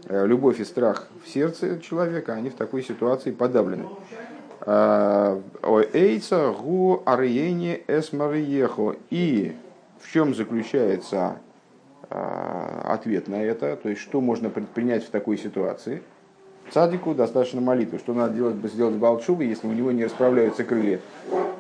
Э, 0.06 0.26
любовь 0.26 0.60
и 0.60 0.66
страх 0.66 1.08
в 1.24 1.30
сердце 1.30 1.80
человека, 1.80 2.34
они 2.34 2.50
в 2.50 2.56
такой 2.56 2.84
ситуации 2.84 3.32
подавлены. 3.32 3.86
Эйца 4.66 6.52
гу 6.52 7.04
ариене 7.06 7.82
эс 7.88 8.14
мариехо. 8.14 8.96
И 9.10 9.56
в 10.00 10.12
чем 10.12 10.34
заключается 10.34 11.38
а, 12.10 12.94
ответ 12.94 13.28
на 13.28 13.44
это, 13.44 13.76
то 13.76 13.90
есть 13.90 14.02
что 14.02 14.22
можно 14.22 14.50
предпринять 14.50 15.04
в 15.06 15.10
такой 15.10 15.38
ситуации. 15.38 16.02
Цадику 16.72 17.14
достаточно 17.14 17.60
молитвы, 17.60 18.00
что 18.00 18.14
надо 18.14 18.36
делать, 18.36 18.56
сделать 18.72 18.96
Балчувы, 18.96 19.44
если 19.44 19.68
у 19.68 19.74
него 19.74 19.92
не 19.92 20.06
расправляются 20.06 20.64
крылья. 20.64 21.02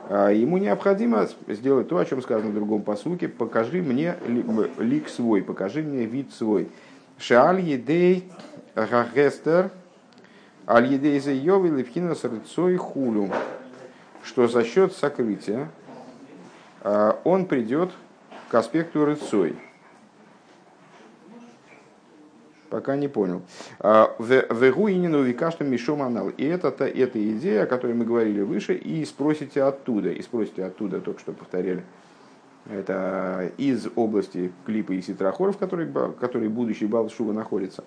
Ему 0.10 0.58
необходимо 0.58 1.28
сделать 1.48 1.90
то, 1.90 1.98
о 1.98 2.06
чем 2.06 2.22
сказано 2.22 2.52
в 2.52 2.54
другом 2.54 2.84
посуке, 2.84 3.28
покажи 3.28 3.82
мне 3.82 4.16
лик 4.78 5.10
свой, 5.10 5.42
покажи 5.42 5.82
мне 5.82 6.06
вид 6.06 6.32
свой. 6.34 6.70
Шааль 7.18 7.62
едей 7.62 8.32
гагестер– 8.76 9.72
Аль-Едейза 10.68 11.32
Йови 11.32 11.70
Левхина 11.70 12.16
Сарцой 12.16 12.78
Хулю, 12.78 13.30
что 14.24 14.48
за 14.48 14.64
счет 14.64 14.94
сокрытия 14.94 15.70
он 17.24 17.46
придет 17.48 17.92
к 18.50 18.56
аспекту 18.56 19.06
рыцой. 19.06 19.58
Пока 22.70 22.96
не 22.96 23.08
понял. 23.08 23.44
А, 23.80 24.16
Вегуинину 24.18 25.22
викаштам 25.22 25.70
мишом 25.70 26.02
анал. 26.02 26.30
И 26.30 26.44
это 26.44 26.72
та, 26.72 26.88
эта 26.88 27.24
идея, 27.34 27.64
о 27.64 27.68
которой 27.68 27.94
мы 27.94 28.04
говорили 28.04 28.42
выше, 28.42 28.74
и 28.74 29.06
спросите 29.06 29.62
оттуда. 29.62 30.10
И 30.12 30.24
спросите 30.24 30.66
оттуда, 30.66 31.00
только 31.00 31.20
что 31.20 31.34
повторяли. 31.34 31.84
Это 32.70 33.52
из 33.58 33.88
области 33.96 34.52
клипа 34.66 34.94
и 34.94 35.02
ситрахор, 35.02 35.52
в 35.52 35.58
которой, 35.58 35.92
который 36.20 36.48
будущий 36.48 36.86
Балшува 36.86 37.34
находится. 37.34 37.84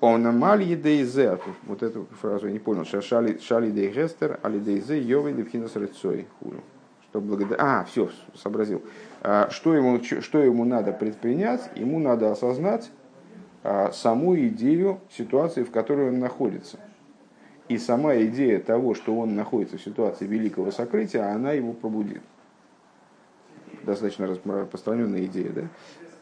Он 0.00 0.26
амаль 0.26 0.62
едейзе, 0.62 1.38
вот 1.66 1.82
эту 1.82 2.06
фразу 2.20 2.46
я 2.46 2.52
не 2.52 2.58
понял, 2.58 2.84
шали, 2.84 3.38
шали 3.38 3.70
дей 3.70 3.90
гестер, 3.90 4.38
али 4.42 4.58
дейзе, 4.58 5.00
йовей 5.00 5.34
левхинас 5.34 5.76
рыцой. 5.76 6.26
Что 7.10 7.20
благодаря... 7.20 7.56
А, 7.58 7.84
все, 7.84 8.08
сообразил. 8.34 8.82
А, 9.20 9.50
что 9.50 9.74
ему, 9.74 10.00
что 10.02 10.38
ему 10.38 10.64
надо 10.64 10.92
предпринять? 10.92 11.68
Ему 11.74 11.98
надо 11.98 12.30
осознать 12.30 12.90
а, 13.64 13.90
саму 13.92 14.36
идею 14.36 15.00
ситуации, 15.10 15.64
в 15.64 15.70
которой 15.70 16.08
он 16.08 16.20
находится. 16.20 16.78
И 17.68 17.78
сама 17.78 18.16
идея 18.16 18.58
того, 18.60 18.94
что 18.94 19.16
он 19.16 19.34
находится 19.34 19.76
в 19.76 19.82
ситуации 19.82 20.26
великого 20.26 20.70
сокрытия, 20.70 21.32
она 21.32 21.52
его 21.52 21.72
пробудит. 21.72 22.22
Достаточно 23.82 24.26
распространенная 24.26 25.24
идея, 25.24 25.50
да? 25.50 25.62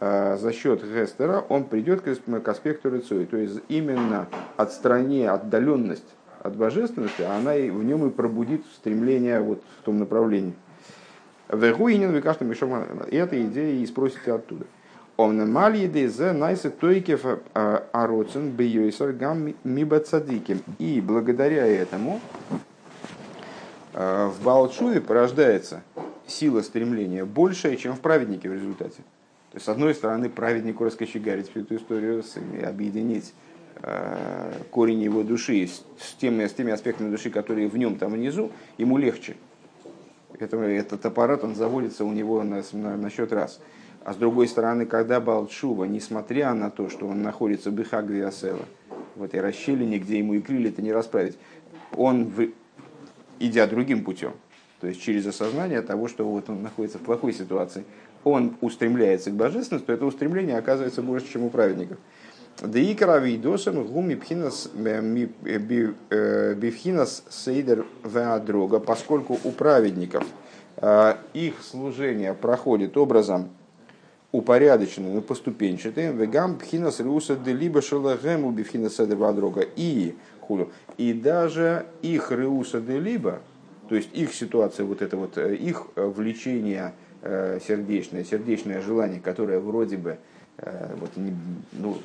А, 0.00 0.37
за 0.37 0.53
счет 0.53 0.83
Гестера 0.83 1.45
он 1.49 1.65
придет 1.65 2.03
к 2.03 2.49
аспекту 2.49 2.91
рыцой. 2.91 3.27
То 3.27 3.37
есть 3.37 3.61
именно 3.69 4.29
отстранение, 4.57 5.31
отдаленность 5.31 6.07
от 6.41 6.57
божественности, 6.57 7.23
она 7.23 7.55
и 7.57 7.71
в 7.71 7.83
нем 7.83 8.07
и 8.07 8.11
пробудит 8.11 8.65
стремление 8.75 9.41
вот 9.41 9.62
в 9.81 9.85
том 9.85 9.99
направлении. 9.99 10.55
Вегуинин 11.50 12.12
вы 12.12 12.21
кажется 12.21 12.45
мешом 12.45 12.75
эта 13.11 13.43
идея 13.43 13.81
и 13.81 13.87
спросите 13.87 14.33
оттуда. 14.33 14.67
Он 15.17 15.50
мальеды 15.50 16.09
за 16.09 16.33
найсы 16.33 16.71
тойкев 16.71 17.25
а, 17.55 17.85
ароцен 17.91 18.53
бейойсар 18.53 19.12
гам. 19.12 19.49
И 20.79 21.00
благодаря 21.00 21.67
этому 21.67 22.21
а, 23.95 24.29
в 24.29 24.45
Балчуве 24.45 25.00
порождается 25.00 25.83
сила 26.28 26.62
стремления 26.62 27.25
большая, 27.25 27.76
чем 27.76 27.94
в 27.94 28.00
праведнике 28.00 28.49
в 28.49 28.54
результате. 28.54 29.02
То 29.50 29.54
есть, 29.56 29.66
с 29.66 29.68
одной 29.68 29.94
стороны, 29.94 30.28
праведнику 30.28 30.85
раскочегарить 30.85 31.50
всю 31.50 31.61
эту 31.61 31.76
историю, 31.76 32.23
объединить 32.62 33.32
э, 33.82 34.52
корень 34.70 35.02
его 35.02 35.23
души 35.23 35.68
с 35.99 36.14
теми, 36.14 36.47
с 36.47 36.52
теми 36.52 36.73
аспектами 36.73 37.11
души, 37.11 37.30
которые 37.30 37.68
в 37.68 37.76
нем 37.76 37.97
там 37.97 38.12
внизу, 38.12 38.52
ему 38.76 38.99
легче. 38.99 39.37
Это, 40.38 40.56
этот 40.58 41.04
аппарат, 41.06 41.44
он 41.44 41.54
заводится 41.54 42.04
у 42.04 42.12
него 42.12 42.42
на, 42.42 42.62
на, 42.73 42.97
на 42.97 43.11
счет 43.11 43.32
раз. 43.32 43.61
А 44.04 44.12
с 44.12 44.16
другой 44.16 44.49
стороны, 44.49 44.87
когда 44.87 45.20
Балчува, 45.20 45.85
несмотря 45.85 46.52
на 46.54 46.70
то, 46.70 46.88
что 46.88 47.06
он 47.06 47.23
находится 47.23 47.70
в 47.70 47.75
Бихагвиасела, 47.75 48.66
в 49.16 49.23
этой 49.23 49.40
расщелине, 49.40 49.99
где 49.99 50.18
ему 50.18 50.35
и 50.35 50.40
крылья 50.40 50.68
это 50.68 50.82
не 50.82 50.92
расправить, 50.92 51.37
он, 51.97 52.25
в, 52.26 52.49
идя 53.40 53.66
другим 53.66 54.04
путем, 54.04 54.32
то 54.80 54.87
есть 54.87 55.00
через 55.00 55.26
осознание 55.26 55.82
того, 55.82 56.08
что 56.08 56.25
вот 56.25 56.49
он 56.49 56.62
находится 56.62 56.99
в 56.99 57.02
плохой 57.02 57.32
ситуации, 57.32 57.85
он 58.25 58.56
устремляется 58.61 59.30
к 59.30 59.35
божественности, 59.35 59.87
то 59.87 59.92
это 59.92 60.06
устремление 60.06 60.56
оказывается 60.56 61.02
больше, 61.02 61.32
чем 61.32 61.44
у 61.44 61.50
праведников. 61.50 61.99
Деикарави 62.62 63.37
досен 63.37 63.85
гуми 63.85 64.16
пхинас 64.16 64.68
э, 64.75 65.28
э, 66.11 66.54
бифхинас 66.54 67.23
сейдер 67.30 67.87
веадрога, 68.04 68.80
поскольку 68.80 69.38
у 69.44 69.52
праведников 69.52 70.25
э, 70.76 71.14
их 71.35 71.62
служение 71.62 72.35
проходит 72.35 72.97
образом 72.97 73.50
упорядоченным 74.32 75.18
и 75.18 75.20
поступенчатым, 75.20 76.16
вегам 76.16 76.58
пхинас 76.58 76.99
риуса 76.99 77.37
де 77.37 77.52
либо 77.52 77.80
шелагему 77.80 78.50
бифхинас 78.50 78.97
сейдер 78.97 79.16
веадрога, 79.16 79.64
и 79.76 80.16
и 80.97 81.12
даже 81.12 81.87
их 82.02 82.32
риуса 82.32 82.80
де 82.80 82.99
либо, 82.99 83.40
то 83.88 83.95
есть 83.95 84.11
их 84.14 84.35
ситуация, 84.35 84.85
вот 84.87 85.02
это 85.02 85.16
вот 85.16 85.38
их 85.38 85.87
влечение– 85.97 86.92
Э, 87.21 87.59
сердечное, 87.66 88.23
сердечное 88.23 88.80
желание, 88.80 89.18
которое 89.18 89.59
вроде 89.59 89.97
бы 89.97 90.18
э, 90.59 90.95
вот, 91.00 91.11
ну, 91.73 91.99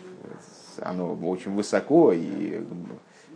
оно 0.81 1.13
очень 1.13 1.53
высоко 1.53 2.11
и 2.11 2.63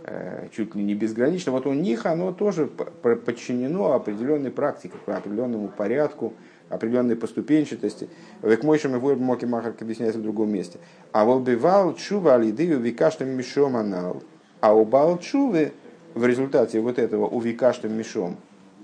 э, 0.03 0.47
чуть 0.55 0.73
ли 0.73 0.83
не 0.83 0.95
безгранично, 0.95 1.51
вот 1.51 1.67
у 1.67 1.73
них 1.73 2.07
оно 2.07 2.31
тоже 2.31 2.65
подчинено 2.65 3.93
определенной 3.93 4.49
практике, 4.49 4.95
определенному 5.05 5.67
порядку, 5.67 6.33
определенной 6.69 7.15
поступенчатости. 7.15 8.09
Век 8.41 8.63
мой 8.63 8.79
шам 8.79 8.95
его 8.95 9.13
моки 9.13 9.45
махар 9.45 9.75
объясняется 9.79 10.17
в 10.17 10.23
другом 10.23 10.49
месте. 10.51 10.79
А 11.11 11.25
волбивал 11.25 11.93
чува 11.93 12.35
алидею 12.35 12.79
викаштам 12.79 13.29
мишом 13.29 13.77
анал. 13.77 14.23
А 14.61 14.73
у 14.73 14.83
балчувы 14.83 15.73
в 16.17 16.25
результате 16.25 16.79
вот 16.81 16.99
этого 16.99 17.27
у 17.27 17.39
викаштам 17.39 17.95
мишом 17.95 18.37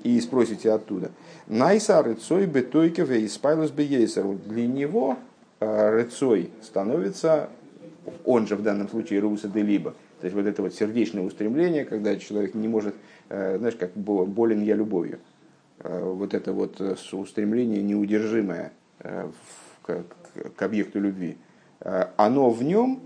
и 0.04 0.20
спросите 0.22 0.72
оттуда. 0.72 1.12
Найса 1.48 2.02
рыцой 2.02 2.46
бетойкев 2.46 3.10
и 3.10 3.28
спайлус 3.28 3.72
бейсер. 3.72 4.26
Для 4.46 4.68
него 4.68 5.18
э, 5.60 5.90
рыцой 5.90 6.52
становится, 6.62 7.50
он 8.24 8.48
же 8.48 8.56
в 8.56 8.62
данном 8.62 8.88
случае 8.90 9.20
руса 9.20 9.48
де 9.48 9.62
либо. 9.62 9.92
То 10.22 10.28
есть 10.28 10.36
вот 10.36 10.46
это 10.46 10.62
вот 10.62 10.74
сердечное 10.74 11.24
устремление, 11.24 11.86
когда 11.86 12.16
человек 12.18 12.54
не 12.54 12.68
может, 12.68 12.96
э, 13.30 13.58
знаешь, 13.58 13.76
как 13.76 13.94
болен 13.96 14.62
я 14.62 14.76
любовью. 14.76 15.20
Э, 15.80 16.02
вот 16.04 16.34
это 16.34 16.54
вот 16.54 16.80
устремление 17.12 17.82
неудержимое 17.82 18.72
к 19.82 20.62
объекту 20.62 21.02
любви. 21.02 21.38
Оно 22.16 22.50
в 22.52 22.64
нем 22.64 23.02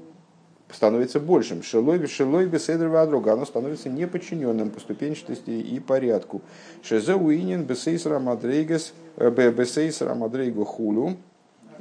становится 0.71 1.19
большим. 1.19 1.63
Шелой, 1.63 2.05
шелой 2.07 2.45
беседр 2.45 2.87
вадрога, 2.87 3.33
оно 3.33 3.45
становится 3.45 3.89
неподчиненным 3.89 4.69
по 4.69 4.79
ступенчатости 4.79 5.51
и 5.51 5.79
порядку. 5.79 6.41
Шезе 6.83 7.15
уинин 7.15 7.63
бесейсра 7.63 8.19
мадрейгас, 8.19 8.93
э, 9.17 9.29
бесейсра 9.29 10.13
мадрейгу 10.13 10.65
хулю. 10.65 11.17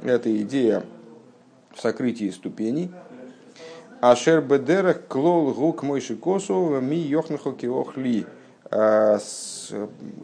Это 0.03 0.35
идея 0.41 0.83
в 1.73 1.81
сокрытии 1.81 2.29
ступеней. 2.29 2.91
Ашер 3.99 4.41
бедерах 4.41 5.07
клол 5.07 5.53
гук 5.53 5.83
мойши 5.83 6.15
косу 6.15 6.79
ми 6.81 6.97
йохнахо 6.97 7.51
киохли. 7.53 8.25
А, 8.69 9.17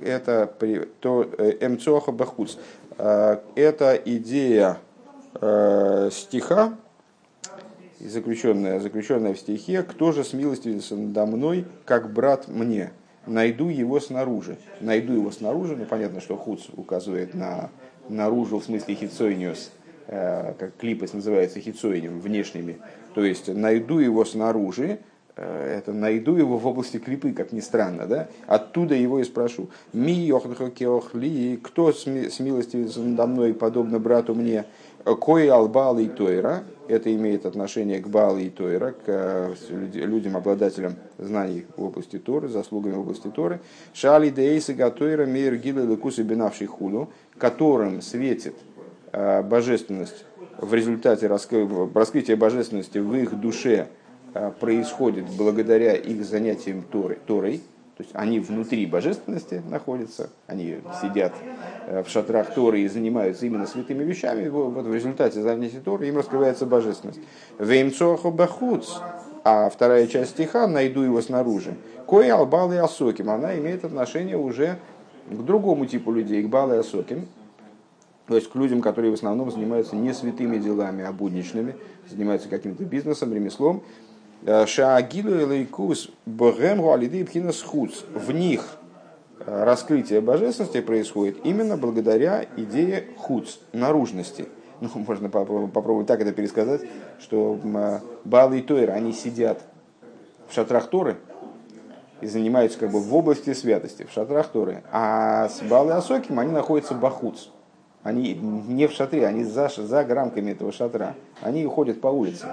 это 0.01 0.53
то 0.99 1.29
э, 1.37 1.57
эмцоха 1.61 2.11
бахуц. 2.11 2.57
А, 2.97 3.41
это 3.55 3.95
идея 4.05 4.77
э, 5.41 6.09
заключенная, 8.07 8.79
заключенная 8.79 9.33
в 9.33 9.39
стихе, 9.39 9.83
кто 9.83 10.11
же 10.11 10.23
смилостивится 10.23 10.95
надо 10.95 11.25
мной, 11.25 11.65
как 11.85 12.11
брат 12.11 12.47
мне, 12.47 12.91
найду 13.25 13.69
его 13.69 13.99
снаружи. 13.99 14.57
Найду 14.81 15.13
его 15.13 15.31
снаружи, 15.31 15.75
ну 15.75 15.85
понятно, 15.85 16.21
что 16.21 16.37
хуц 16.37 16.63
указывает 16.75 17.33
на 17.33 17.69
наружу 18.09 18.59
в 18.59 18.65
смысле 18.65 18.95
хитсойниус, 18.95 19.71
э, 20.07 20.53
как 20.59 20.75
клипос 20.77 21.13
называется 21.13 21.59
хитсойним, 21.59 22.19
внешними. 22.19 22.77
То 23.15 23.23
есть 23.23 23.47
найду 23.47 23.99
его 23.99 24.25
снаружи, 24.25 24.99
Э, 25.35 25.77
это 25.79 25.93
найду 25.93 26.35
его 26.35 26.57
в 26.57 26.67
области 26.67 26.97
клипы, 26.97 27.31
как 27.33 27.51
ни 27.51 27.59
странно, 27.59 28.05
да? 28.05 28.27
Оттуда 28.45 28.95
его 28.95 29.19
и 29.19 29.23
спрошу. 29.23 29.69
Ми 29.91 30.31
ли, 31.15 31.57
кто 31.57 31.91
с 31.91 32.05
милостью 32.05 32.89
надо 32.97 33.27
мной, 33.27 33.53
подобно 33.53 33.99
брату 33.99 34.35
мне, 34.35 34.65
кой 35.03 35.49
албал 35.49 35.99
и 35.99 36.07
тойра, 36.07 36.63
это 36.87 37.13
имеет 37.13 37.45
отношение 37.45 37.99
к 37.99 38.07
Баал 38.07 38.37
и 38.37 38.49
Тойра, 38.49 38.91
к 38.91 39.03
э, 39.07 39.53
людям, 39.69 40.35
обладателям 40.35 40.95
знаний 41.17 41.65
в 41.77 41.83
области 41.83 42.19
Торы, 42.19 42.49
заслугами 42.49 42.93
в 42.93 42.99
области 42.99 43.27
Торы. 43.27 43.61
Шали 43.93 44.29
дейсы 44.29 44.73
гатойра 44.73 45.25
мейр 45.25 45.55
гилы 45.55 45.87
лекусы 45.87 46.23
бинавший 46.23 46.67
худу, 46.67 47.09
которым 47.37 48.01
светит 48.01 48.55
э, 49.13 49.41
божественность 49.43 50.25
в 50.57 50.73
результате 50.73 51.27
раскрытия 51.27 52.35
божественности 52.35 52.97
в 52.97 53.13
их 53.15 53.39
душе 53.39 53.87
Э, 54.35 54.51
происходит 54.59 55.25
благодаря 55.37 55.93
их 55.93 56.25
занятиям 56.25 56.81
Торой, 56.81 57.19
Торой. 57.27 57.61
То 57.97 58.01
есть 58.01 58.15
они 58.15 58.39
внутри 58.39 58.87
божественности 58.87 59.61
находятся, 59.69 60.31
они 60.47 60.79
сидят 60.99 61.31
э, 61.85 62.01
в 62.01 62.09
шатрах 62.09 62.51
Торы 62.55 62.81
и 62.81 62.87
занимаются 62.87 63.45
именно 63.45 63.67
святыми 63.67 64.03
вещами. 64.03 64.49
Вот 64.49 64.85
в 64.85 64.93
результате 64.93 65.43
занятия 65.43 65.79
Торы 65.79 66.07
им 66.07 66.17
раскрывается 66.17 66.65
божественность. 66.65 67.19
Веймцоху 67.59 68.31
бахуц, 68.31 68.97
а 69.43 69.69
вторая 69.69 70.07
часть 70.07 70.31
стиха 70.31 70.67
«найду 70.67 71.01
его 71.01 71.21
снаружи». 71.21 71.75
Кой 72.07 72.31
албал 72.31 72.73
и 72.73 72.77
асоким, 72.77 73.29
она 73.29 73.57
имеет 73.59 73.85
отношение 73.85 74.37
уже 74.37 74.79
к 75.29 75.41
другому 75.43 75.85
типу 75.85 76.11
людей, 76.11 76.41
к 76.41 76.49
бал 76.49 76.73
и 76.73 76.77
асоким, 76.77 77.27
то 78.27 78.35
есть 78.35 78.49
к 78.49 78.55
людям, 78.55 78.81
которые 78.81 79.11
в 79.11 79.15
основном 79.15 79.51
занимаются 79.51 79.95
не 79.95 80.13
святыми 80.13 80.57
делами, 80.57 81.03
а 81.03 81.11
будничными, 81.11 81.75
занимаются 82.09 82.49
каким-то 82.49 82.83
бизнесом, 82.85 83.33
ремеслом, 83.33 83.83
Шаагилу 84.45 85.39
и 85.39 85.45
Лейкус 85.45 86.09
Богемгу 86.25 86.91
Алиды 86.91 87.23
Пхинас 87.23 87.61
Хуц. 87.61 88.01
В 88.13 88.31
них 88.31 88.77
э, 89.39 89.63
раскрытие 89.63 90.19
божественности 90.19 90.81
происходит 90.81 91.37
именно 91.45 91.77
благодаря 91.77 92.45
идее 92.57 93.05
хуц, 93.17 93.57
наружности. 93.71 94.47
Ну, 94.81 94.89
можно 94.95 95.29
попробовать, 95.29 95.71
попробовать 95.71 96.07
так 96.07 96.19
это 96.19 96.33
пересказать, 96.33 96.81
что 97.21 97.57
э, 97.63 97.99
Балы 98.25 98.59
и 98.59 98.61
Тойр, 98.61 98.91
они 98.91 99.13
сидят 99.13 99.61
в 100.49 100.53
шатрах 100.53 100.89
Торы 100.89 101.15
и 102.19 102.27
занимаются 102.27 102.79
как 102.79 102.91
бы 102.91 102.99
в 102.99 103.15
области 103.15 103.53
святости, 103.53 104.03
в 104.03 104.11
шатрах 104.11 104.49
Торы. 104.49 104.83
А 104.91 105.47
с 105.47 105.61
Балы 105.61 105.91
и 105.91 105.93
Асоким 105.93 106.37
они 106.37 106.51
находятся 106.51 106.95
в 106.95 106.99
Бахуц. 106.99 107.47
Они 108.03 108.33
не 108.33 108.87
в 108.87 108.91
шатре, 108.91 109.25
они 109.25 109.45
за, 109.45 109.69
за 109.69 110.03
грамками 110.03 110.51
этого 110.51 110.73
шатра. 110.73 111.15
Они 111.41 111.65
ходят 111.65 112.01
по 112.01 112.07
улице. 112.07 112.47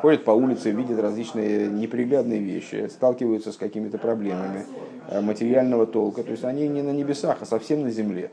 Ходят 0.00 0.24
по 0.24 0.30
улице, 0.30 0.70
видят 0.70 1.00
различные 1.00 1.66
неприглядные 1.68 2.38
вещи, 2.38 2.88
сталкиваются 2.88 3.52
с 3.52 3.56
какими-то 3.56 3.98
проблемами 3.98 4.64
э, 5.08 5.20
материального 5.20 5.86
толка. 5.86 6.22
То 6.22 6.30
есть 6.30 6.44
они 6.44 6.68
не 6.68 6.82
на 6.82 6.90
небесах, 6.90 7.38
а 7.40 7.46
совсем 7.46 7.82
на 7.82 7.90
земле. 7.90 8.30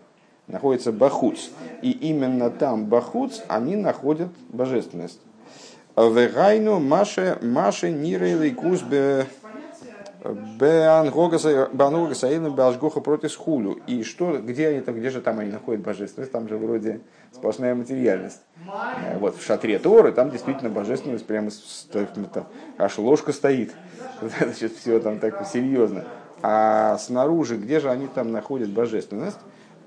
Находится 0.48 0.92
Бахуц. 0.92 1.50
И 1.82 1.92
именно 1.92 2.52
там 2.52 2.86
Бахуц 2.86 3.42
они 3.48 3.76
находят 3.76 4.30
божественность. 4.50 5.20
Вегайну 5.96 6.80
Маше 6.80 7.38
Маше 7.42 7.92
Нирей 7.92 8.56
Кузбе 10.24 10.90
Башгоха 12.52 13.00
против 13.00 13.36
хулю. 13.36 13.80
И 13.88 14.04
что, 14.04 14.38
где 14.38 14.68
они 14.68 14.82
там, 14.82 14.96
где 14.96 15.10
же 15.10 15.22
там 15.22 15.40
они 15.40 15.52
находят 15.52 15.82
божественность? 15.82 16.32
Там 16.32 16.48
же 16.48 16.58
вроде 16.58 17.02
сплошная 17.32 17.76
материальность. 17.76 18.42
Э, 18.68 19.18
вот 19.18 19.38
в 19.38 19.46
шатре 19.46 19.80
Торы 19.80 20.12
там 20.12 20.30
действительно 20.30 20.70
божественность 20.70 21.26
прямо 21.26 21.50
там, 22.34 22.48
аж 22.78 22.98
ложка 22.98 23.32
стоит. 23.32 23.74
Значит, 24.22 24.76
все 24.76 25.00
там 25.00 25.20
так 25.20 25.48
серьезно. 25.48 26.06
А 26.42 26.98
снаружи, 26.98 27.58
где 27.58 27.80
же 27.80 27.90
они 27.90 28.08
там 28.08 28.32
находят 28.32 28.70
божественность? 28.70 29.40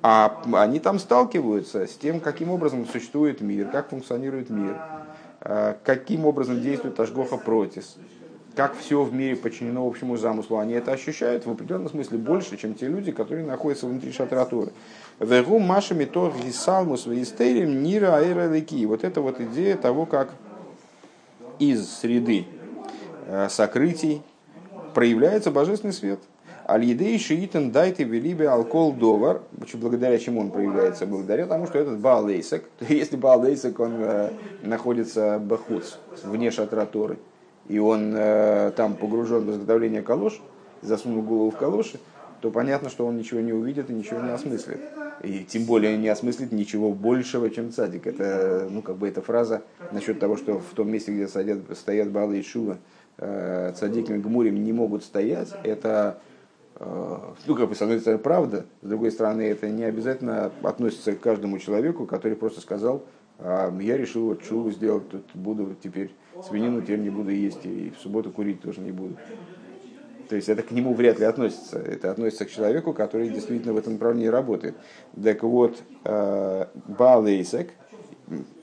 А 0.02 0.42
они 0.54 0.80
там 0.80 0.98
сталкиваются 0.98 1.86
с 1.86 1.96
тем, 1.96 2.18
каким 2.18 2.50
образом 2.50 2.86
существует 2.86 3.40
мир, 3.40 3.68
как 3.68 3.90
функционирует 3.90 4.50
мир, 4.50 4.76
э, 5.40 5.74
каким 5.84 6.26
образом 6.26 6.60
действует 6.60 6.98
Ашгоха 6.98 7.36
Протис, 7.36 7.96
как 8.54 8.76
все 8.76 9.02
в 9.02 9.12
мире 9.12 9.36
подчинено 9.36 9.86
общему 9.86 10.16
замыслу, 10.16 10.58
они 10.58 10.74
это 10.74 10.92
ощущают 10.92 11.46
в 11.46 11.50
определенном 11.50 11.88
смысле 11.88 12.18
больше, 12.18 12.56
чем 12.56 12.74
те 12.74 12.86
люди, 12.86 13.12
которые 13.12 13.46
находятся 13.46 13.86
внутри 13.86 14.12
шатратуры. 14.12 14.72
Вегу 15.20 15.58
машами 15.58 16.04
то 16.04 16.32
гисалмус 16.44 17.06
вейстерим 17.06 17.82
нира 17.82 18.16
аэра. 18.16 18.50
Вот 18.86 19.04
это 19.04 19.20
вот 19.20 19.40
идея 19.40 19.76
того, 19.76 20.06
как 20.06 20.34
из 21.58 21.88
среды 21.88 22.46
э, 23.26 23.48
сокрытий 23.48 24.22
проявляется 24.94 25.50
божественный 25.50 25.92
свет. 25.92 26.20
Аль-Едей 26.68 27.18
Шиитен 27.18 27.72
Дайте 27.72 28.04
Велибе 28.04 28.48
Алкол 28.48 28.92
Довар, 28.92 29.42
благодаря 29.74 30.18
чему 30.18 30.40
он 30.40 30.50
проявляется? 30.50 31.06
Благодаря 31.06 31.46
тому, 31.46 31.66
что 31.66 31.78
этот 31.78 31.98
Баалейсак, 31.98 32.62
если 32.88 33.16
Баалейсак, 33.16 33.78
он 33.80 33.94
э, 33.98 34.30
находится 34.62 35.38
бахуц, 35.38 35.96
вне 36.22 36.50
шатра 36.50 36.86
Торы, 36.86 37.18
и 37.68 37.78
он 37.78 38.12
э, 38.14 38.72
там 38.76 38.94
погружен 38.94 39.44
в 39.44 39.50
изготовление 39.50 40.02
калош, 40.02 40.40
засунул 40.82 41.22
голову 41.22 41.50
в 41.50 41.56
калоши, 41.56 41.98
то 42.40 42.50
понятно, 42.50 42.90
что 42.90 43.06
он 43.06 43.16
ничего 43.16 43.40
не 43.40 43.52
увидит 43.52 43.88
и 43.88 43.92
ничего 43.92 44.20
не 44.20 44.30
осмыслит. 44.30 44.80
И 45.22 45.44
тем 45.44 45.64
более 45.64 45.96
не 45.96 46.08
осмыслит 46.08 46.50
ничего 46.50 46.92
большего, 46.92 47.48
чем 47.50 47.70
цадик. 47.70 48.08
Это, 48.08 48.66
ну, 48.68 48.82
как 48.82 48.96
бы 48.96 49.08
эта 49.08 49.22
фраза 49.22 49.62
насчет 49.92 50.18
того, 50.18 50.36
что 50.36 50.58
в 50.58 50.74
том 50.74 50.90
месте, 50.90 51.12
где 51.12 51.28
стоят, 51.28 51.58
стоят 51.76 52.10
Балы 52.10 52.40
и 52.40 52.42
Шува, 52.42 52.78
э, 53.18 53.72
цадиками 53.76 54.18
Гмурим 54.18 54.62
не 54.62 54.72
могут 54.72 55.04
стоять, 55.04 55.52
это, 55.62 56.18
э, 56.80 57.18
ну, 57.46 57.54
как 57.54 57.68
бы, 57.68 57.76
с 57.76 57.82
одной 57.82 58.00
стороны, 58.00 58.20
правда, 58.20 58.66
с 58.82 58.88
другой 58.88 59.12
стороны, 59.12 59.42
это 59.42 59.68
не 59.68 59.84
обязательно 59.84 60.50
относится 60.62 61.12
к 61.12 61.20
каждому 61.20 61.58
человеку, 61.60 62.06
который 62.06 62.36
просто 62.36 62.60
сказал, 62.60 63.04
а 63.44 63.76
я 63.80 63.96
решил 63.96 64.26
вот 64.26 64.44
шуву 64.44 64.70
сделать, 64.70 65.08
тут 65.08 65.24
буду 65.34 65.74
теперь 65.82 66.12
свинину 66.48 66.80
теперь 66.80 67.00
не 67.00 67.10
буду 67.10 67.30
есть, 67.30 67.64
и 67.64 67.92
в 67.96 68.00
субботу 68.00 68.30
курить 68.30 68.60
тоже 68.60 68.80
не 68.80 68.92
буду. 68.92 69.16
То 70.28 70.36
есть 70.36 70.48
это 70.48 70.62
к 70.62 70.70
нему 70.70 70.94
вряд 70.94 71.18
ли 71.18 71.26
относится. 71.26 71.78
Это 71.78 72.10
относится 72.10 72.46
к 72.46 72.50
человеку, 72.50 72.94
который 72.94 73.28
действительно 73.28 73.74
в 73.74 73.76
этом 73.76 73.94
направлении 73.94 74.28
работает. 74.28 74.76
Так 75.22 75.42
вот, 75.42 75.82
э, 76.04 76.66
Балейсек, 76.86 77.72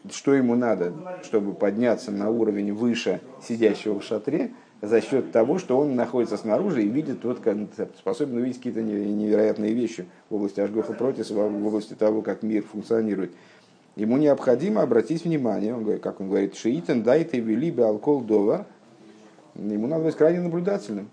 что 0.10 0.34
ему 0.34 0.56
надо, 0.56 0.94
чтобы 1.24 1.54
подняться 1.54 2.12
на 2.12 2.30
уровень 2.32 2.74
выше 2.74 3.22
сидящего 3.44 4.00
в 4.00 4.04
шатре, 4.04 4.52
за 4.82 5.02
счет 5.02 5.32
того, 5.32 5.60
что 5.60 5.78
он 5.78 5.96
находится 5.96 6.38
снаружи 6.38 6.84
и 6.84 6.88
видит, 6.88 7.24
вот, 7.24 7.40
способен 7.98 8.38
увидеть 8.38 8.58
какие-то 8.58 8.82
невероятные 8.82 9.74
вещи 9.74 10.08
в 10.30 10.36
области 10.36 10.62
Ашгоха 10.62 10.94
Протиса, 10.94 11.34
в 11.34 11.68
области 11.68 11.94
того, 11.94 12.22
как 12.22 12.44
мир 12.44 12.64
функционирует 12.64 13.32
ему 13.96 14.18
необходимо 14.18 14.82
обратить 14.82 15.26
внимание, 15.26 15.74
он 15.74 15.84
говорит, 15.84 16.02
как 16.02 16.20
он 16.20 16.30
говорит, 16.30 16.56
шиитен 16.56 17.04
дайте 17.04 17.40
вели 17.40 17.76
алкол 17.80 18.22
дова, 18.22 18.66
ему 19.56 19.88
надо 19.88 20.06
быть 20.06 20.16
крайне 20.16 20.42
наблюдательным, 20.42 21.10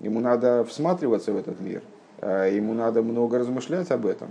ему 0.00 0.20
надо 0.20 0.64
всматриваться 0.64 1.32
в 1.32 1.36
этот 1.36 1.60
мир, 1.60 1.82
а 2.20 2.48
ему 2.48 2.74
надо 2.74 3.02
много 3.02 3.38
размышлять 3.38 3.90
об 3.90 4.06
этом, 4.06 4.28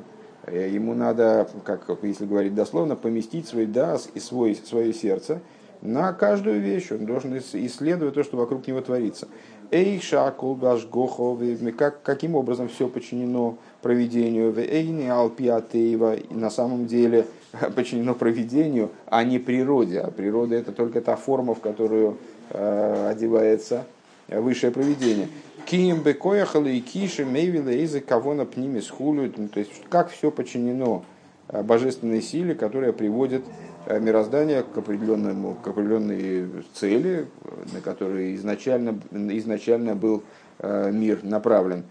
ему 0.47 0.93
надо, 0.93 1.47
как 1.63 1.87
если 2.01 2.25
говорить 2.25 2.55
дословно, 2.55 2.95
поместить 2.95 3.47
свой 3.47 3.65
дас 3.65 4.09
и 4.13 4.19
свой, 4.19 4.55
свое 4.55 4.93
сердце 4.93 5.41
на 5.81 6.13
каждую 6.13 6.59
вещь, 6.61 6.91
он 6.91 7.05
должен 7.05 7.37
исследовать 7.37 8.15
то, 8.15 8.23
что 8.23 8.37
вокруг 8.37 8.65
него 8.67 8.81
творится. 8.81 9.27
Эйша, 9.71 10.31
колбаш, 10.31 10.85
гохо, 10.85 11.37
как, 11.77 12.01
каким 12.01 12.35
образом 12.35 12.67
все 12.67 12.87
подчинено 12.87 13.57
проведению, 13.81 14.53
эйни, 14.57 15.07
алпиатеева, 15.07 16.17
на 16.31 16.49
самом 16.49 16.87
деле 16.87 17.25
подчинено 17.75 18.13
проведению, 18.13 18.89
а 19.07 19.23
не 19.23 19.39
природе. 19.39 19.99
А 19.99 20.11
природа 20.11 20.55
это 20.55 20.71
только 20.71 21.01
та 21.01 21.15
форма, 21.15 21.55
в 21.55 21.59
которую 21.59 22.17
э, 22.49 23.09
одевается 23.11 23.85
высшее 24.27 24.71
проведение. 24.71 25.27
Ким 25.65 26.01
бекояхала 26.01 26.67
и 26.67 26.79
киши 26.79 27.25
мейвила 27.25 27.69
из 27.69 27.99
кого 28.03 28.33
на 28.33 28.45
пними 28.45 28.79
схулют. 28.79 29.37
Ну, 29.37 29.47
то 29.47 29.59
есть 29.59 29.71
как 29.89 30.09
все 30.09 30.31
подчинено 30.31 31.03
э, 31.49 31.63
божественной 31.63 32.21
силе, 32.21 32.55
которая 32.55 32.91
приводит 32.91 33.43
Э, 33.87 33.99
мироздание 33.99 34.63
к, 34.63 34.75
определенному, 34.77 35.55
к 35.63 35.67
определенной 35.67 36.63
цели, 36.73 37.27
на 37.71 37.81
которую 37.81 38.33
изначально, 38.35 38.99
изначально 39.11 39.95
был 39.95 40.23
э, 40.57 40.91
мир 40.91 41.19
направлен. 41.23 41.83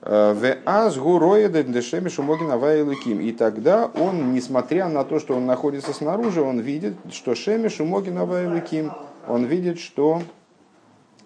Э, 0.00 0.34
И 3.20 3.32
тогда 3.32 3.86
он, 3.86 4.32
несмотря 4.32 4.88
на 4.88 5.04
то, 5.04 5.18
что 5.20 5.36
он 5.36 5.44
находится 5.44 5.92
снаружи, 5.92 6.40
он 6.40 6.60
видит, 6.60 6.94
что 7.10 7.34
Шеми 7.34 7.68
Шумогин 7.68 8.16
Авайлыким, 8.16 8.92
он 9.28 9.44
видит, 9.44 9.78
что 9.78 10.22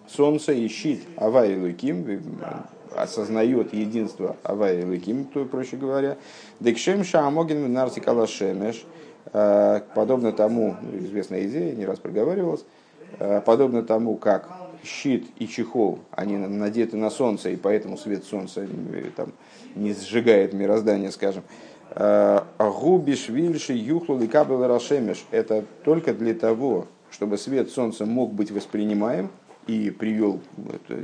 солнце 0.09 0.51
и 0.51 0.67
щит 0.67 1.03
Авайлыким, 1.15 2.21
осознает 2.93 3.73
единство 3.73 4.35
Авайлыким, 4.43 5.23
то 5.25 5.45
проще 5.45 5.77
говоря, 5.77 6.17
Декшем 6.59 7.05
Шамогин 7.05 7.71
Нарсикала 7.71 8.27
Шемеш, 8.27 8.85
подобно 9.93 10.31
тому, 10.31 10.75
известная 10.93 11.45
идея, 11.45 11.75
не 11.75 11.85
раз 11.85 11.99
проговаривалась, 11.99 12.63
подобно 13.45 13.83
тому, 13.83 14.15
как 14.15 14.49
щит 14.83 15.25
и 15.39 15.47
чехол, 15.47 15.99
они 16.11 16.37
надеты 16.37 16.95
на 16.95 17.09
солнце, 17.09 17.49
и 17.49 17.55
поэтому 17.55 17.97
свет 17.97 18.23
солнца 18.23 18.67
там, 19.15 19.33
не 19.75 19.93
сжигает 19.93 20.53
мироздание, 20.53 21.11
скажем. 21.11 21.43
Губиш, 22.59 23.29
вильши, 23.29 23.73
юхлу, 23.73 24.19
и 24.19 24.27
кабел 24.27 24.67
рашемеш. 24.67 25.25
Это 25.31 25.63
только 25.83 26.13
для 26.13 26.33
того, 26.33 26.87
чтобы 27.11 27.37
свет 27.37 27.69
солнца 27.69 28.05
мог 28.05 28.33
быть 28.33 28.51
воспринимаем 28.51 29.29
и 29.67 29.89
привел, 29.89 30.39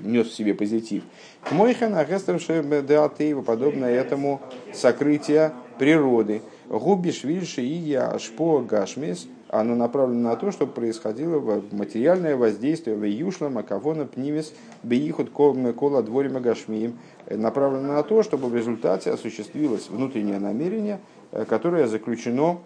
нес 0.03 0.27
в 0.27 0.33
себе 0.33 0.53
позитив. 0.53 1.03
К 1.43 1.51
Мойхан 1.53 1.95
Агестерше 1.95 2.63
Деатеева, 2.87 3.41
подобно 3.41 3.85
этому 3.85 4.41
сокрытие 4.73 5.53
природы. 5.79 6.41
Губиш, 6.79 7.23
вильши, 7.23 7.61
и 7.61 7.73
я, 7.73 8.17
шпо, 8.19 8.61
гашмес– 8.61 9.27
оно 9.51 9.75
направлено 9.75 10.29
на 10.29 10.35
то, 10.37 10.49
чтобы 10.51 10.71
происходило 10.71 11.61
материальное 11.71 12.37
воздействие 12.37 12.95
в 12.95 13.03
Юшла, 13.03 13.49
Макавона, 13.49 14.05
Пнимис, 14.05 14.53
Бейхут, 14.81 15.29
Кола, 15.29 16.01
Дворима, 16.01 16.39
Гашмием, 16.39 16.97
э, 17.25 17.35
направлено 17.35 17.93
на 17.93 18.03
то, 18.03 18.23
чтобы 18.23 18.47
в 18.47 18.55
результате 18.55 19.11
осуществилось 19.11 19.89
внутреннее 19.89 20.39
намерение, 20.39 21.01
э, 21.33 21.43
которое 21.43 21.87
заключено, 21.87 22.59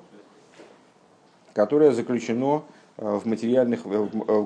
которое 1.56 1.92
заключено 1.92 2.62
э, 2.98 3.20
в 3.24 3.26
материальных, 3.26 3.82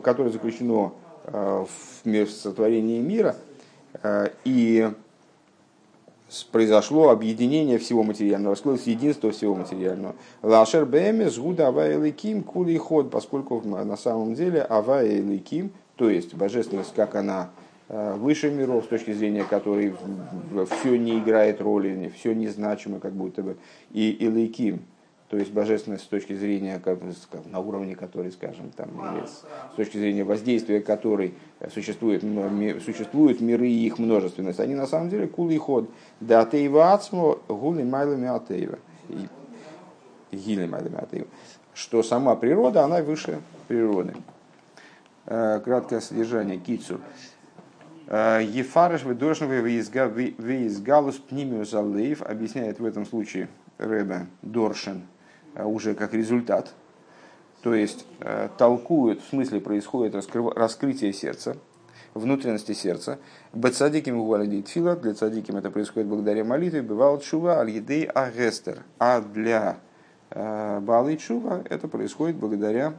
которое 0.02 0.30
заключено 0.30 0.93
в 1.26 2.28
сотворении 2.28 3.02
мира, 3.02 3.36
и 4.45 4.89
произошло 6.52 7.10
объединение 7.10 7.78
всего 7.78 8.04
материального, 8.04 8.56
раскрылось 8.56 8.84
единство 8.84 9.32
всего 9.32 9.56
материального. 9.56 10.15
Лашер 10.42 10.86
бэме 10.86 11.30
сгуда 11.30 11.68
авайликим 11.68 12.44
кули 12.44 12.78
ход, 12.78 13.10
поскольку 13.10 13.62
на 13.62 13.98
самом 13.98 14.36
деле 14.36 14.62
авайликим, 14.62 15.72
то 15.96 16.10
есть 16.10 16.34
божественность, 16.36 16.94
как 16.96 17.15
она 17.15 17.50
э, 17.89 18.15
выше 18.15 18.52
миров, 18.52 18.86
с 18.86 18.88
точки 18.88 19.12
зрения 19.12 19.44
которой 19.44 19.96
все 20.80 20.98
не 20.98 21.20
играет 21.20 21.62
роли, 21.62 22.12
все 22.15 22.34
незначимо, 22.34 23.00
как 23.00 23.13
будто 23.13 23.42
бы, 23.42 23.58
и 23.92 24.12
иликим, 24.12 24.82
то 25.30 25.38
есть 25.38 25.52
божественность 25.52 26.06
с 26.06 26.08
точки 26.08 26.34
зрения, 26.34 26.82
как, 26.84 27.00
на 27.46 27.60
уровне 27.60 27.96
которой, 27.96 28.32
скажем, 28.32 28.72
там, 28.72 28.89
или 28.89 29.26
с 29.28 29.46
точки 29.76 29.98
зрения 29.98 30.24
воздействия 30.24 30.82
которой 30.82 31.36
существует, 31.72 32.24
существуют 32.84 33.39
миры 33.39 33.68
и 33.68 33.86
их 33.86 34.00
множественность, 34.00 34.60
они 34.60 34.74
на 34.74 34.88
самом 34.88 35.10
деле 35.10 35.28
кул 35.28 35.52
и 35.52 35.58
ход. 35.58 35.88
Да 36.20 36.42
атеева 36.42 36.94
ацмо 36.94 37.39
гули 37.48 37.84
майлами 37.84 38.28
атеева. 38.28 38.80
Гили 40.32 40.65
майлами 40.65 40.98
атеева. 40.98 41.28
Что 41.76 42.02
сама 42.02 42.36
природа, 42.36 42.84
она 42.84 43.04
выше 43.04 43.39
природы. 43.68 44.15
Э, 45.28 45.62
краткое 45.63 46.02
содержание 46.02 46.58
кицу. 46.58 47.02
Э, 48.08 48.42
Ефарыш 48.44 49.04
выдошный 49.04 49.62
выизгалус 49.62 51.18
пнимиус 51.18 51.76
аллеев 51.76 52.24
объясняет 52.24 52.80
в 52.80 52.86
этом 52.86 53.06
случае 53.06 53.48
Рэбе 53.78 54.26
Доршин– 54.42 55.04
Э, 55.12 55.19
уже 55.65 55.95
как 55.95 56.13
результат. 56.13 56.74
То 57.62 57.74
есть 57.74 58.06
э, 58.22 58.48
толкуют, 58.58 59.22
в 59.22 59.30
смысле 59.30 59.60
происходит 59.60 60.15
раскрытие 60.15 61.12
сердца, 61.12 61.58
внутренности 62.13 62.72
сердца. 62.72 63.19
Бацадиким 63.52 64.17
гуалидит 64.17 64.69
фила, 64.69 64.95
для 64.95 65.13
цадиким 65.13 65.58
это 65.58 65.69
происходит 65.69 66.08
благодаря 66.08 66.45
молитве, 66.45 66.82
бывал 66.82 67.19
чува 67.19 67.60
аль-едей 67.60 68.06
агестер. 68.06 68.84
А 68.98 69.19
для 69.22 69.78
э, 70.30 70.80
Балы 70.80 71.17
чува 71.17 71.62
это 71.69 71.88
происходит 71.88 72.38
благодаря, 72.38 72.93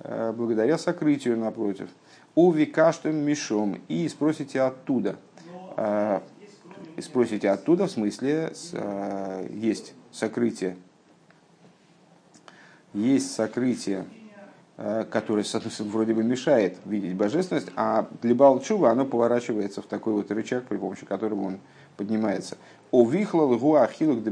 благодаря 0.00 0.78
сокрытию 0.78 1.38
напротив. 1.38 1.88
У 2.34 2.52
викаштым 2.52 3.16
мишом 3.16 3.80
и 3.88 4.08
спросите 4.08 4.60
оттуда. 4.60 5.16
И 6.96 7.00
спросите 7.00 7.48
оттуда, 7.50 7.86
в 7.86 7.90
смысле, 7.90 8.52
есть 9.50 9.94
сокрытие 10.12 10.76
есть 12.94 13.34
сокрытие, 13.34 14.06
э, 14.76 15.04
которое, 15.10 15.44
вроде 15.80 16.14
бы 16.14 16.24
мешает 16.24 16.78
видеть 16.86 17.14
божественность, 17.14 17.68
а 17.76 18.08
для 18.22 18.34
Балчува 18.34 18.90
оно 18.90 19.04
поворачивается 19.04 19.82
в 19.82 19.86
такой 19.86 20.14
вот 20.14 20.30
рычаг, 20.30 20.64
при 20.64 20.78
помощи 20.78 21.04
которого 21.04 21.42
он 21.42 21.58
поднимается. 21.96 22.56
О 22.90 23.06
вихлал 23.08 23.56
гуахилук 23.58 24.22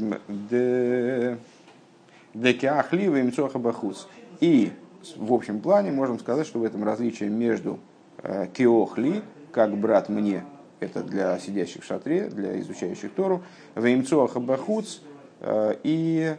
декеахлива 2.35 3.21
имцоха 3.21 3.59
бахус. 3.59 4.09
И 4.41 4.73
в 5.17 5.33
общем 5.33 5.61
плане 5.61 5.93
можем 5.93 6.19
сказать, 6.19 6.47
что 6.47 6.61
в 6.61 6.65
этом 6.65 6.85
различие 6.85 7.29
между 7.29 7.79
э, 8.23 8.47
кеохли, 8.53 9.23
как 9.51 9.77
брат 9.77 10.09
мне, 10.09 10.45
это 10.81 11.03
для 11.03 11.39
сидящих 11.39 11.83
в 11.83 11.87
шатре, 11.87 12.29
для 12.29 12.59
изучающих 12.61 13.13
Тору, 13.13 13.43
веймцоха 13.75 14.41
бахуц, 14.41 15.01
э, 15.41 15.75
и 15.83 16.37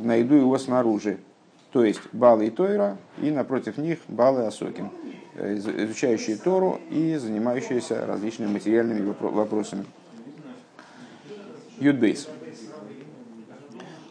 найду 0.00 0.34
его 0.34 0.58
снаружи, 0.58 1.18
то 1.72 1.84
есть 1.84 2.00
Балы 2.12 2.46
и 2.46 2.50
Тойра, 2.50 2.96
и 3.20 3.30
напротив 3.30 3.76
них 3.76 3.98
Балы 4.08 4.46
Асоким, 4.46 4.90
э, 5.34 5.56
изучающие 5.56 6.36
Тору 6.36 6.80
и 6.90 7.16
занимающиеся 7.16 8.06
различными 8.06 8.52
материальными 8.52 9.14
вопросами. 9.20 9.84
Юдбейс. 11.78 12.28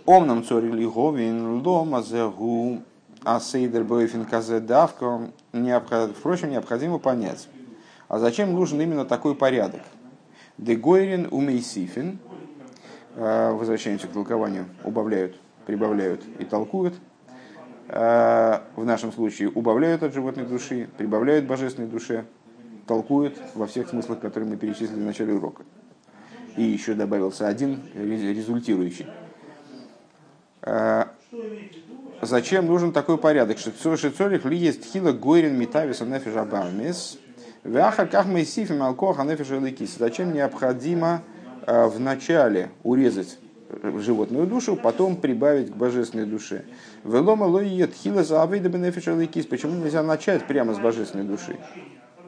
Омнам 0.05 0.43
цори 0.43 0.71
лиговин 0.71 1.61
лома 1.65 2.01
зегу 2.01 2.81
асейдер 3.23 3.83
бойфин 3.83 4.25
казедавка. 4.25 5.31
Впрочем, 5.51 6.51
необходимо 6.51 6.99
понять, 6.99 7.49
а 8.07 8.19
зачем 8.19 8.53
нужен 8.53 8.79
именно 8.79 9.03
такой 9.03 9.35
порядок? 9.35 9.81
Дегойрин 10.59 11.27
умейсифин, 11.29 12.19
э, 13.15 13.51
возвращаемся 13.51 14.07
к 14.07 14.11
толкованию, 14.11 14.65
убавляют, 14.83 15.35
прибавляют 15.65 16.21
и 16.39 16.45
толкуют– 16.45 16.93
в 17.87 18.61
нашем 18.83 19.13
случае 19.13 19.49
убавляют 19.49 20.03
от 20.03 20.13
животной 20.13 20.45
души, 20.45 20.89
прибавляют 20.97 21.45
божественной 21.45 21.87
душе, 21.87 22.25
толкуют 22.85 23.37
во 23.55 23.65
всех 23.67 23.89
смыслах, 23.89 24.19
которые 24.19 24.49
мы 24.49 24.57
перечислили 24.57 24.99
в 24.99 25.05
начале 25.05 25.33
урока. 25.33 25.63
И 26.57 26.63
еще 26.63 26.95
добавился 26.95 27.47
один 27.47 27.81
результирующий. 27.93 29.07
Э, 30.63 31.05
зачем 32.21 32.65
нужен 32.65 32.91
такой 32.91 33.17
порядок? 33.17 33.57
Шицорих 33.59 34.43
ли 34.45 34.57
есть 34.57 34.85
хила 34.91 35.11
гойрин 35.11 35.57
митависа 35.57 36.05
нефиша 36.05 36.43
бамес, 36.43 37.19
вяха 37.63 38.05
как 38.05 38.25
мы 38.25 38.43
сифим 38.43 38.81
Зачем 39.97 40.33
необходимо 40.33 41.21
э, 41.65 41.85
в 41.85 41.99
начале 41.99 42.71
урезать 42.83 43.37
животную 43.99 44.47
душу, 44.47 44.75
потом 44.75 45.17
прибавить 45.17 45.71
к 45.71 45.75
божественной 45.75 46.25
душе. 46.25 46.63
Велома 47.03 47.45
лоиет 47.45 47.93
хила 47.93 48.23
за 48.23 48.45
бенефиша 48.45 49.15
Почему 49.49 49.83
нельзя 49.83 50.03
начать 50.03 50.45
прямо 50.45 50.73
с 50.73 50.79
божественной 50.79 51.25
души? 51.25 51.57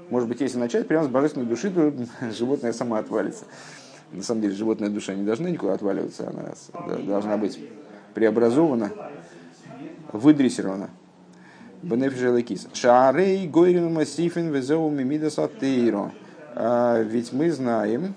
Может 0.09 0.27
быть, 0.27 0.41
если 0.41 0.57
начать 0.57 0.87
прямо 0.87 1.05
с 1.05 1.07
божественной 1.07 1.45
души, 1.45 1.69
то 1.69 1.93
животное 2.31 2.73
само 2.73 2.95
отвалится. 2.95 3.45
На 4.11 4.23
самом 4.23 4.41
деле, 4.41 4.55
животная 4.55 4.89
душа 4.89 5.13
не 5.13 5.23
должна 5.23 5.49
никуда 5.49 5.73
отваливаться, 5.73 6.29
она 6.29 6.97
должна 7.03 7.37
быть 7.37 7.59
преобразована, 8.15 8.91
выдрессирована. 10.11 10.89
Бенефиша 11.83 12.35
лекис. 12.35 12.67
Шарей 12.73 13.47
гойрину 13.47 13.89
массифин 13.89 14.51
везеу 14.51 14.89
мимидас 14.89 15.37
а, 15.39 17.01
Ведь 17.03 17.31
мы 17.31 17.51
знаем, 17.51 18.15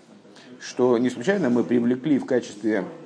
что 0.58 0.98
не 0.98 1.10
случайно 1.10 1.50
мы 1.50 1.62
привлекли 1.62 2.18
в 2.18 2.24
качестве 2.24 2.84
Э, 2.84 3.01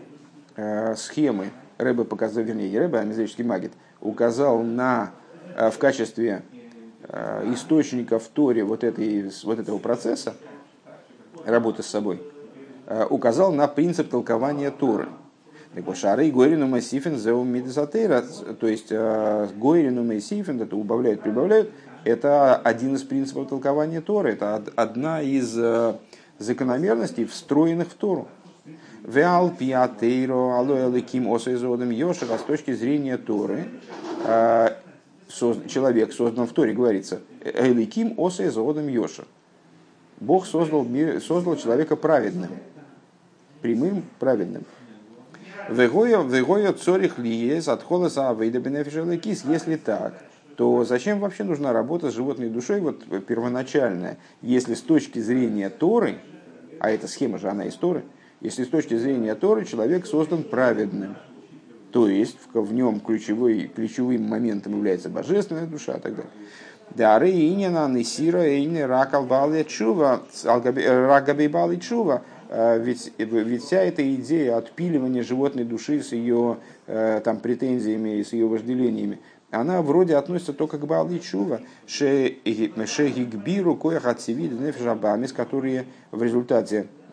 схемы 0.97 1.51
Рэбе 1.79 2.05
показал, 2.05 2.45
вернее, 2.45 2.71
не 2.71 2.79
Рэбе, 2.79 2.99
а 2.99 3.05
Мизрический 3.05 3.45
Магит, 3.45 3.73
указал 4.01 4.63
на, 4.63 5.13
э, 5.55 5.71
в 5.71 5.79
качестве 5.79 6.43
э, 7.03 7.53
источника 7.53 8.19
в 8.19 8.27
Торе 8.29 8.65
вот, 8.65 8.83
этой, 8.83 9.31
вот 9.45 9.59
этого 9.59 9.79
процесса, 9.79 10.35
работы 11.45 11.83
с 11.83 11.87
собой, 11.87 12.21
указал 13.11 13.53
на 13.53 13.69
принцип 13.69 14.09
толкования 14.09 14.71
Торы. 14.71 15.09
Так 15.75 15.85
вот, 15.87 15.97
шары 15.97 16.31
Гойрину 16.31 16.67
Массифин 16.67 17.19
зеу 17.19 17.45
мидзатейра, 17.45 18.25
то 18.59 18.67
есть 18.67 18.91
Гойрину 18.91 20.03
Массифин, 20.03 20.61
это 20.61 20.77
убавляют, 20.77 21.21
прибавляют, 21.21 21.71
это 22.05 22.57
один 22.57 22.95
из 22.95 23.03
принципов 23.03 23.49
толкования 23.49 24.01
Торы, 24.01 24.33
это 24.33 24.63
одна 24.77 25.21
из 25.21 25.57
закономерностей, 26.39 27.27
встроенных 27.27 27.89
в 27.89 27.95
Тору. 27.95 28.29
Веал 29.03 29.51
пиатейро 29.51 30.59
алоэликим 30.59 31.33
осайзодом 31.33 31.91
йошера 31.91 32.39
с 32.39 32.43
точки 32.43 32.73
зрения 32.73 33.17
Торы. 33.17 33.69
А, 34.25 34.77
человек 35.29 36.13
создан 36.13 36.47
в 36.47 36.53
Торе, 36.53 36.73
говорится. 36.73 37.21
Эликим 37.45 38.15
осайзодом 38.19 38.89
йошер. 38.89 39.27
Бог 40.19 40.47
создал, 40.47 40.85
мир, 40.85 41.21
создал 41.21 41.57
человека 41.57 41.97
праведным. 41.97 42.51
Прямым, 43.61 44.03
праведным. 44.19 44.65
Вегоя 45.69 46.73
цорих 46.73 47.19
лиес 47.19 47.69
от 47.69 47.83
холоса 47.83 48.31
авейда 48.31 48.61
бенефишелekис. 48.61 49.45
Если 49.45 49.77
так, 49.77 50.15
то 50.57 50.85
зачем 50.85 51.21
вообще 51.21 51.45
нужна 51.45 51.73
работа 51.73 52.11
с 52.11 52.15
животной 52.15 52.49
душой, 52.49 52.81
вот 52.81 53.05
первоначальная, 53.27 54.19
если 54.43 54.75
с 54.75 54.81
точки 54.81 55.19
зрения 55.19 55.69
Торы, 55.71 56.19
а 56.81 56.91
эта 56.91 57.09
схема 57.09 57.39
же, 57.39 57.49
она 57.49 57.65
из 57.65 57.75
Торы, 57.75 58.05
если 58.47 58.63
с 58.63 58.69
точки 58.69 58.97
зрения 58.97 59.35
Торы 59.35 59.65
человек 59.65 60.07
создан 60.07 60.45
праведным, 60.45 61.17
то 61.91 62.07
есть 62.09 62.39
в 62.53 62.73
нем 62.73 63.01
ключевой, 63.01 63.69
ключевым 63.75 64.23
моментом 64.23 64.77
является 64.77 65.09
божественная 65.09 65.67
душа 65.67 65.95
и 65.95 66.01
так 66.01 66.15
далее. 66.15 66.31
Да, 66.91 67.19
рейнина, 67.19 67.89
несира, 67.89 68.45
рейни, 68.45 68.79
ракал, 68.79 69.25
бали, 69.25 69.65
чува, 69.65 70.23
рагаби, 70.45 71.49
бали, 71.49 71.75
чува. 71.77 72.23
Э, 72.49 72.79
ведь, 72.79 73.13
ведь 73.19 73.65
вся 73.65 73.83
эта 73.83 74.15
идея 74.15 74.59
отпиливания 74.59 75.25
животной 75.25 75.65
души 75.65 76.01
с 76.01 76.13
ее 76.13 76.59
э, 76.87 77.21
там, 77.25 77.41
претензиями 77.41 78.21
и 78.21 78.23
с 78.23 78.33
ее 78.33 78.47
вожделениями, 78.47 79.19
она 79.51 79.83
вроде 79.83 80.15
относится 80.15 80.53
только 80.53 80.79
к 80.79 80.87
Баали 80.87 81.19
Чува, 81.19 81.63
Шегигбиру, 81.87 83.75
Кояхатсивид, 83.75 84.53
Нефжабамис, 84.53 85.33
которые 85.33 85.87
в 86.13 86.23
результате 86.23 86.87
э, 86.87 87.06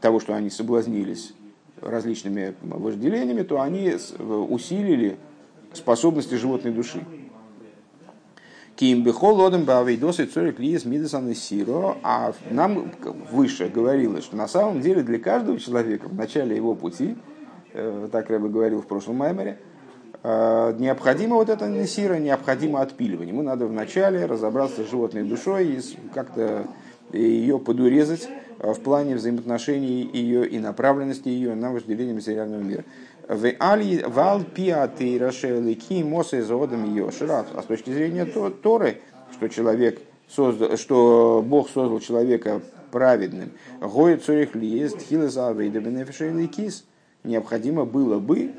того, 0.00 0.20
что 0.20 0.34
они 0.34 0.50
соблазнились 0.50 1.34
различными 1.80 2.54
вожделениями, 2.62 3.42
то 3.42 3.60
они 3.60 3.94
усилили 4.18 5.16
способности 5.72 6.34
животной 6.34 6.72
души. 6.72 7.00
Ким 8.80 9.02
бихол 9.02 9.36
лодом 9.36 9.64
бавейдос 9.64 10.20
и 10.20 10.24
цорик 10.24 10.58
лиес 10.58 10.86
мидасан 10.86 11.34
сиро. 11.34 11.98
А 12.02 12.32
нам 12.50 12.90
выше 13.30 13.68
говорилось, 13.68 14.24
что 14.24 14.36
на 14.36 14.48
самом 14.48 14.80
деле 14.80 15.02
для 15.02 15.18
каждого 15.18 15.58
человека 15.58 16.08
в 16.08 16.14
начале 16.14 16.56
его 16.56 16.74
пути, 16.74 17.14
э, 17.74 18.08
так 18.10 18.30
я 18.30 18.38
бы 18.38 18.48
говорил 18.48 18.80
в 18.80 18.86
прошлом 18.86 19.16
маймере, 19.16 19.58
э, 20.22 20.76
необходимо 20.78 21.36
вот 21.36 21.50
это 21.50 21.68
несира, 21.68 22.14
необходимо 22.14 22.80
отпиливание. 22.80 23.34
Ему 23.34 23.42
надо 23.42 23.66
вначале 23.66 24.24
разобраться 24.24 24.82
с 24.82 24.90
животной 24.90 25.24
душой 25.24 25.66
и 25.66 25.80
как-то 26.14 26.66
ее 27.12 27.58
подурезать 27.58 28.30
э, 28.30 28.49
в 28.60 28.80
плане 28.80 29.16
взаимоотношений 29.16 30.08
ее 30.12 30.46
и 30.46 30.58
направленности 30.58 31.28
ее 31.28 31.54
на 31.54 31.72
вожделение 31.72 32.14
материального 32.14 32.60
мира. 32.60 32.84
В 33.26 33.52
али 33.58 34.02
вал 34.06 34.42
пиаты 34.44 35.18
рашелики 35.18 36.02
мосы 36.02 36.42
заводом 36.42 36.94
йошера. 36.94 37.46
А 37.54 37.62
с 37.62 37.66
точки 37.66 37.90
зрения 37.90 38.26
Торы, 38.26 38.98
что 39.32 39.48
человек 39.48 40.00
создал, 40.28 40.76
что 40.76 41.44
Бог 41.46 41.70
создал 41.70 42.00
человека 42.00 42.60
праведным, 42.90 43.52
гоет 43.80 44.24
цурих 44.24 44.54
лиест 44.54 45.00
хилеза 45.00 45.54
кис, 46.48 46.84
необходимо 47.24 47.84
было 47.84 48.18
бы, 48.18 48.52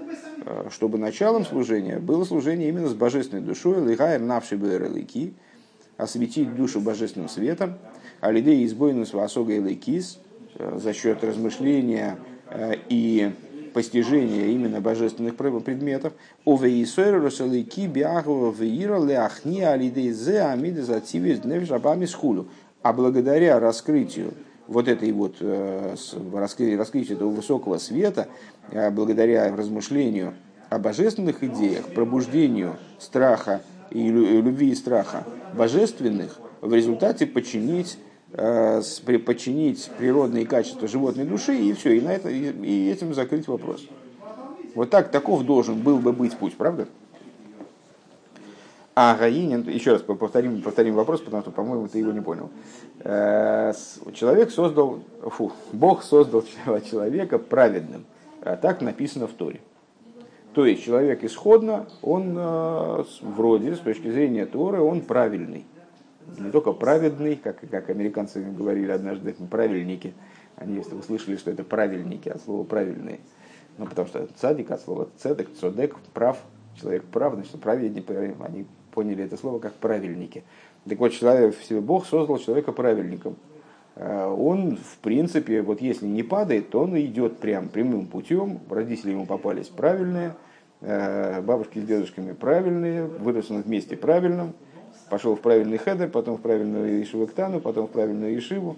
э, 0.45 0.69
чтобы 0.71 0.97
началом 0.97 1.45
служения 1.45 1.99
было 1.99 2.23
служение 2.23 2.69
именно 2.69 2.87
с 2.87 2.93
божественной 2.93 3.43
душой, 3.43 3.85
лихайр 3.85 4.21
навши 4.21 4.57
бэрэлэки, 4.57 5.33
осветить 5.97 6.55
душу 6.55 6.79
божественным 6.79 7.29
светом, 7.29 7.77
а 8.21 8.31
лидей 8.31 8.65
избойнус 8.65 9.13
васога 9.13 9.53
и 9.53 9.59
э, 10.55 10.79
за 10.81 10.93
счет 10.93 11.23
размышления 11.23 12.17
э, 12.49 12.75
и 12.87 13.31
постижения 13.73 14.47
именно 14.47 14.79
божественных 14.79 15.35
предметов. 15.35 16.13
А 22.83 22.93
благодаря 22.93 23.59
раскрытию 23.59 24.33
вот 24.67 24.87
этой 24.87 25.11
вот 25.11 25.37
э, 25.39 25.95
раскрытию 26.33 27.17
этого 27.17 27.29
высокого 27.29 27.77
света, 27.79 28.27
благодаря 28.91 29.53
размышлению 29.55 30.33
о 30.69 30.77
божественных 30.79 31.43
идеях, 31.43 31.85
пробуждению 31.93 32.77
страха 32.99 33.61
и 33.89 34.09
любви 34.09 34.69
и 34.71 34.75
страха 34.75 35.25
божественных, 35.53 36.39
в 36.61 36.73
результате 36.73 37.25
подчинить 37.25 37.97
Э, 37.97 38.10
подчинить 38.31 39.89
природные 39.97 40.45
качества 40.45 40.87
животной 40.87 41.25
души, 41.25 41.55
и 41.55 41.73
все, 41.73 41.97
и, 41.97 42.01
на 42.01 42.13
это, 42.13 42.29
и 42.29 42.89
этим 42.89 43.13
закрыть 43.13 43.47
вопрос. 43.47 43.85
Вот 44.73 44.89
так, 44.89 45.11
таков 45.11 45.43
должен 45.43 45.79
был 45.81 45.99
бы 45.99 46.13
быть 46.13 46.37
путь, 46.37 46.55
правда? 46.55 46.87
А 48.93 49.15
Гаинин, 49.15 49.67
еще 49.69 49.93
раз 49.93 50.01
повторим, 50.01 50.61
повторим 50.61 50.95
вопрос, 50.95 51.21
потому 51.21 51.41
что, 51.41 51.51
по-моему, 51.51 51.87
ты 51.87 51.99
его 51.99 52.11
не 52.11 52.21
понял. 52.21 52.49
Э, 52.99 53.73
человек 54.13 54.51
создал, 54.51 54.99
фу, 55.21 55.51
Бог 55.71 56.03
создал 56.03 56.43
человека 56.89 57.39
праведным. 57.39 58.05
А 58.41 58.57
так 58.57 58.81
написано 58.81 59.27
в 59.27 59.31
Торе. 59.31 59.61
То 60.53 60.65
есть 60.65 60.83
человек 60.83 61.23
исходно, 61.23 61.87
он 62.01 62.35
э, 62.37 63.03
вроде, 63.21 63.75
с 63.75 63.79
точки 63.79 64.11
зрения 64.11 64.45
Торы, 64.45 64.81
он 64.81 65.01
правильный 65.01 65.65
не 66.37 66.51
только 66.51 66.71
праведный, 66.71 67.35
как, 67.35 67.59
как 67.69 67.89
американцы 67.89 68.41
говорили 68.41 68.91
однажды, 68.91 69.33
правильники. 69.49 70.13
Они 70.55 70.79
услышали, 70.79 71.37
что 71.37 71.51
это 71.51 71.63
правильники, 71.63 72.29
от 72.29 72.41
слова 72.41 72.63
правильные. 72.63 73.19
Ну, 73.77 73.85
потому 73.85 74.07
что 74.07 74.27
цадик 74.35 74.71
от 74.71 74.81
слова 74.81 75.09
цедек, 75.17 75.49
цодек, 75.59 75.95
прав, 76.13 76.37
человек 76.75 77.03
прав, 77.05 77.35
значит, 77.35 77.59
праведник, 77.59 78.05
они 78.41 78.65
поняли 78.91 79.23
это 79.23 79.37
слово 79.37 79.59
как 79.59 79.73
правильники. 79.73 80.43
Так 80.87 80.99
вот, 80.99 81.09
человек, 81.09 81.55
Бог 81.81 82.05
создал 82.05 82.37
человека 82.37 82.71
правильником. 82.71 83.37
А, 83.95 84.33
он, 84.33 84.77
в 84.77 84.97
принципе, 84.97 85.61
вот 85.61 85.81
если 85.81 86.05
не 86.05 86.23
падает, 86.23 86.69
то 86.69 86.81
он 86.81 86.99
идет 86.99 87.37
прям 87.37 87.69
прямым 87.69 88.07
путем. 88.07 88.59
Родители 88.69 89.11
ему 89.11 89.25
попались 89.25 89.67
правильные, 89.67 90.35
а, 90.81 91.41
бабушки 91.41 91.79
с 91.79 91.83
дедушками 91.83 92.33
правильные, 92.33 93.05
вырос 93.05 93.51
он 93.51 93.61
вместе 93.61 93.95
правильным 93.95 94.53
пошел 95.11 95.35
в 95.35 95.41
правильный 95.41 95.77
хедер, 95.77 96.09
потом 96.09 96.37
в 96.37 96.41
правильную 96.41 97.03
Ишивактану, 97.03 97.59
потом 97.59 97.87
в 97.87 97.91
правильную 97.91 98.39
Ишиву, 98.39 98.77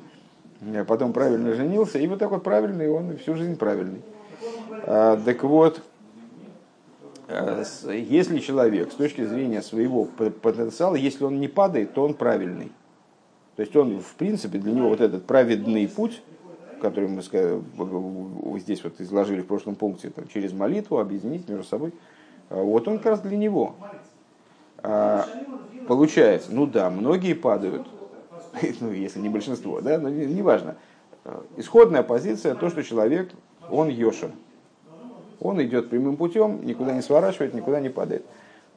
э, 0.62 0.84
потом 0.84 1.14
правильно 1.14 1.54
женился, 1.54 2.00
и 2.00 2.08
вот 2.08 2.18
так 2.18 2.32
вот 2.32 2.44
правильный, 2.44 2.90
он 2.90 3.16
всю 3.18 3.36
жизнь 3.36 3.56
правильный. 3.56 4.02
А, 4.88 5.16
так 5.24 5.44
вот, 5.44 5.80
э, 7.28 7.64
если 7.88 8.40
человек 8.40 8.92
с 8.92 8.96
точки 8.96 9.24
зрения 9.24 9.62
своего 9.62 10.06
потенциала, 10.06 10.96
если 10.96 11.24
он 11.24 11.40
не 11.40 11.48
падает, 11.48 11.94
то 11.94 12.04
он 12.04 12.16
правильный. 12.16 12.72
То 13.56 13.62
есть 13.62 13.76
он, 13.76 14.00
в 14.00 14.16
принципе, 14.16 14.58
для 14.58 14.72
него 14.72 14.90
вот 14.90 15.02
этот 15.02 15.26
праведный 15.26 15.88
путь, 15.88 16.24
который 16.82 17.10
мы 17.10 17.22
здесь 18.60 18.84
вот 18.84 19.00
изложили 19.00 19.42
в 19.42 19.46
прошлом 19.46 19.76
пункте, 19.76 20.10
там, 20.10 20.28
через 20.34 20.52
молитву, 20.52 20.98
объединить 20.98 21.48
между 21.48 21.64
собой, 21.64 21.94
э, 22.50 22.60
вот 22.60 22.88
он 22.88 22.98
как 22.98 23.06
раз 23.06 23.22
для 23.22 23.38
него. 23.38 23.76
А, 24.84 25.26
получается, 25.88 26.50
ну 26.52 26.68
да, 26.68 26.90
многие 26.90 27.34
падают, 27.34 27.88
ну, 28.82 28.92
если 28.92 29.20
не 29.20 29.30
большинство, 29.30 29.82
да, 29.82 29.98
но 29.98 30.10
неважно. 30.10 30.76
Не 31.26 31.62
Исходная 31.62 32.04
позиция, 32.04 32.54
то, 32.56 32.70
что 32.70 32.84
человек, 32.84 33.32
он 33.72 33.88
Йоша. 33.88 34.32
Он 35.40 35.62
идет 35.64 35.90
прямым 35.90 36.18
путем, 36.18 36.66
никуда 36.66 36.94
не 36.94 37.02
сворачивает, 37.02 37.54
никуда 37.54 37.80
не 37.80 37.90
падает. 37.90 38.26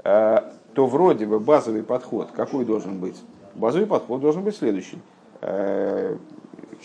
А, 0.04 0.52
то 0.74 0.86
вроде 0.86 1.26
бы 1.26 1.40
базовый 1.40 1.82
подход 1.82 2.30
какой 2.32 2.64
должен 2.64 2.98
быть? 2.98 3.16
Базовый 3.54 3.86
подход 3.86 4.20
должен 4.20 4.42
быть 4.42 4.56
следующий. 4.56 4.98
А, 5.42 6.16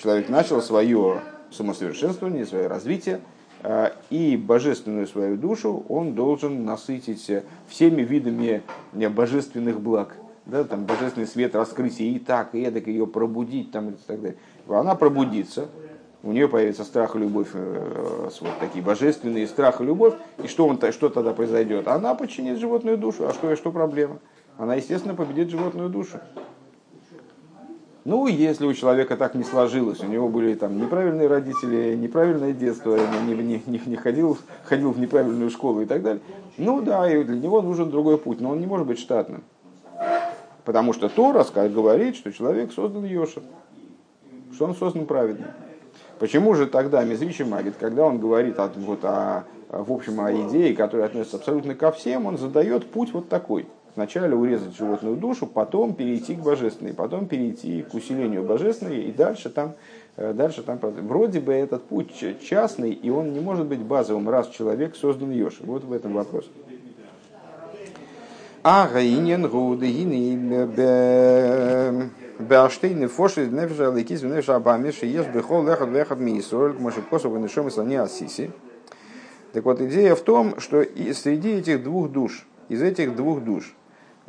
человек 0.01 0.29
начал 0.29 0.61
свое 0.61 1.21
самосовершенствование, 1.51 2.45
свое 2.45 2.67
развитие, 2.67 3.17
а, 3.17 3.40
и 4.09 4.37
божественную 4.37 5.07
свою 5.07 5.37
душу 5.37 5.85
он 5.87 6.15
должен 6.15 6.65
насытить 6.65 7.31
всеми 7.67 8.01
видами 8.01 8.63
божественных 8.93 9.79
благ. 9.79 10.15
Да, 10.45 10.63
там 10.63 10.85
божественный 10.85 11.27
свет 11.27 11.55
раскрыть 11.55 12.01
и 12.01 12.17
так, 12.17 12.55
и 12.55 12.61
эдак 12.61 12.87
ее 12.87 13.05
пробудить 13.05 13.71
там, 13.71 13.89
и 13.89 13.93
так 13.93 14.19
далее. 14.21 14.37
Она 14.67 14.95
пробудится, 14.95 15.67
у 16.23 16.31
нее 16.31 16.47
появится 16.47 16.83
страх 16.83 17.15
и 17.15 17.19
любовь, 17.19 17.49
э, 17.53 18.29
вот 18.41 18.59
такие 18.59 18.83
божественные 18.83 19.47
страх 19.47 19.81
и 19.81 19.83
любовь, 19.83 20.13
и 20.43 20.47
что, 20.47 20.67
он, 20.67 20.79
что 20.91 21.09
тогда 21.09 21.33
произойдет? 21.33 21.87
Она 21.87 22.15
подчинит 22.15 22.59
животную 22.59 22.97
душу, 22.97 23.27
а 23.27 23.33
что, 23.33 23.55
что 23.55 23.71
проблема? 23.71 24.19
Она, 24.57 24.75
естественно, 24.75 25.15
победит 25.15 25.49
животную 25.49 25.89
душу. 25.89 26.19
Ну, 28.03 28.25
если 28.25 28.65
у 28.65 28.73
человека 28.73 29.15
так 29.15 29.35
не 29.35 29.43
сложилось, 29.43 29.99
у 29.99 30.07
него 30.07 30.27
были 30.27 30.55
там 30.55 30.75
неправильные 30.77 31.27
родители, 31.27 31.95
неправильное 31.95 32.51
детство, 32.51 32.97
не, 33.27 33.35
не, 33.35 33.61
не, 33.67 33.81
не 33.85 33.95
ходил, 33.95 34.39
ходил 34.63 34.91
в 34.91 34.99
неправильную 34.99 35.51
школу 35.51 35.81
и 35.81 35.85
так 35.85 36.01
далее. 36.01 36.21
Ну 36.57 36.81
да, 36.81 37.11
и 37.11 37.23
для 37.23 37.37
него 37.37 37.61
нужен 37.61 37.91
другой 37.91 38.17
путь, 38.17 38.41
но 38.41 38.49
он 38.49 38.59
не 38.59 38.65
может 38.65 38.87
быть 38.87 38.97
штатным. 38.97 39.43
Потому 40.65 40.93
что 40.93 41.09
Тора 41.09 41.45
говорит, 41.53 42.15
что 42.15 42.33
человек 42.33 42.71
создан 42.73 43.05
Йошер, 43.05 43.43
что 44.53 44.65
он 44.65 44.75
создан 44.75 45.05
праведным. 45.05 45.49
Почему 46.17 46.55
же 46.55 46.65
тогда 46.65 47.03
Мизричи 47.03 47.43
Магит, 47.43 47.75
когда 47.79 48.05
он 48.05 48.17
говорит 48.17 48.57
вот, 48.77 49.05
о, 49.05 49.43
в 49.69 49.91
общем 49.91 50.19
о 50.21 50.31
идее, 50.33 50.75
которая 50.75 51.05
относится 51.05 51.37
абсолютно 51.37 51.75
ко 51.75 51.91
всем, 51.91 52.25
он 52.25 52.39
задает 52.39 52.89
путь 52.89 53.13
вот 53.13 53.29
такой– 53.29 53.67
Вначале 53.95 54.35
урезать 54.35 54.75
животную 54.75 55.17
душу, 55.17 55.45
потом 55.45 55.93
перейти 55.93 56.35
к 56.35 56.39
божественной, 56.39 56.93
потом 56.93 57.27
перейти 57.27 57.81
к 57.83 57.93
усилению 57.93 58.43
божественной, 58.43 59.03
и 59.03 59.11
дальше 59.11 59.49
там, 59.49 59.73
э, 60.15 60.31
дальше 60.33 60.63
там 60.63 60.79
вроде 60.79 61.41
бы 61.41 61.53
этот 61.53 61.83
путь 61.83 62.13
частный, 62.41 62.91
и 62.91 63.09
он 63.09 63.33
не 63.33 63.41
может 63.41 63.67
быть 63.67 63.79
базовым, 63.79 64.29
раз 64.29 64.47
человек 64.47 64.95
создан 64.95 65.31
Йоши. 65.31 65.63
Вот 65.63 65.83
в 65.83 65.91
этом 65.91 66.13
вопрос. 66.13 66.49
А 68.63 68.87
гаинен 68.87 69.47
гудегины 69.49 70.35
беаштейны 72.39 73.07
фоши 73.07 73.47
нефжа 73.47 73.91
лекиз 73.91 74.23
нефжа 74.23 74.55
абамиши 74.55 75.05
еш 75.05 75.27
бехол 75.27 75.65
лехат 75.65 75.89
вехат 75.89 76.19
миисроль 76.19 76.75
кмоши 76.75 77.01
косов 77.01 77.33
нешом 77.39 77.67
и 77.67 77.85
не 77.85 77.95
асиси. 77.95 78.51
Так 79.53 79.65
вот, 79.65 79.81
идея 79.81 80.15
в 80.15 80.21
том, 80.21 80.59
что 80.59 80.83
среди 80.83 81.55
этих 81.55 81.83
двух 81.83 82.09
душ, 82.09 82.45
из 82.69 82.81
этих 82.81 83.15
двух 83.15 83.43
душ, 83.43 83.75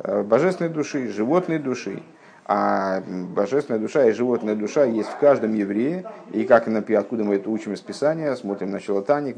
божественной 0.03 0.69
души, 0.69 1.07
животной 1.09 1.59
души. 1.59 2.01
А 2.45 3.01
божественная 3.33 3.79
душа 3.79 4.05
и 4.05 4.11
животная 4.11 4.55
душа 4.55 4.83
есть 4.83 5.09
в 5.09 5.17
каждом 5.17 5.53
еврее. 5.53 6.05
И 6.31 6.43
как, 6.43 6.67
откуда 6.67 7.23
мы 7.23 7.35
это 7.35 7.49
учим 7.49 7.73
из 7.73 7.79
Писания, 7.79 8.35
смотрим 8.35 8.71
на 8.71 8.79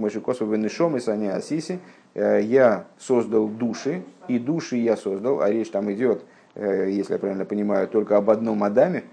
же 0.10 0.22
косо 0.22 0.46
венешом 0.46 0.98
и 0.98 1.00
сани 1.00 1.28
асиси. 1.28 1.80
Э, 2.16 2.42
я 2.42 2.86
создал 2.98 3.48
души, 3.48 4.04
и 4.28 4.40
души 4.40 4.78
я 4.78 4.98
создал, 4.98 5.42
а 5.42 5.50
речь 5.52 5.70
там 5.70 5.92
идет, 5.92 6.24
э, 6.56 6.90
если 6.90 7.14
я 7.14 7.20
правильно 7.20 7.46
понимаю, 7.46 7.88
только 7.88 8.18
об 8.18 8.30
одном 8.30 8.64
Адаме. 8.64 9.04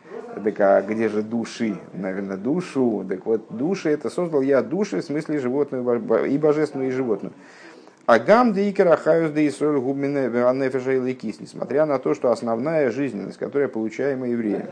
Так 0.42 0.60
а 0.60 0.80
где 0.80 1.10
же 1.10 1.22
души? 1.22 1.76
Наверное, 1.92 2.38
душу. 2.38 3.04
Так 3.06 3.26
вот, 3.26 3.42
души 3.50 3.90
это 3.90 4.08
создал 4.08 4.40
я 4.40 4.62
души, 4.62 5.02
в 5.02 5.04
смысле 5.04 5.38
животную, 5.38 6.26
и 6.26 6.38
божественную, 6.38 6.88
и 6.88 6.92
животную. 6.92 7.34
Агам 8.06 8.52
де 8.52 8.68
икарахаюс 8.70 9.30
де 9.30 9.46
исроль 9.46 9.78
губмине 9.78 10.28
нефеша 10.54 10.92
ликис, 10.92 11.40
несмотря 11.40 11.86
на 11.86 11.98
то, 11.98 12.14
что 12.14 12.32
основная 12.32 12.90
жизненность, 12.90 13.38
которая 13.38 13.68
получаема 13.68 14.28
евреем, 14.28 14.66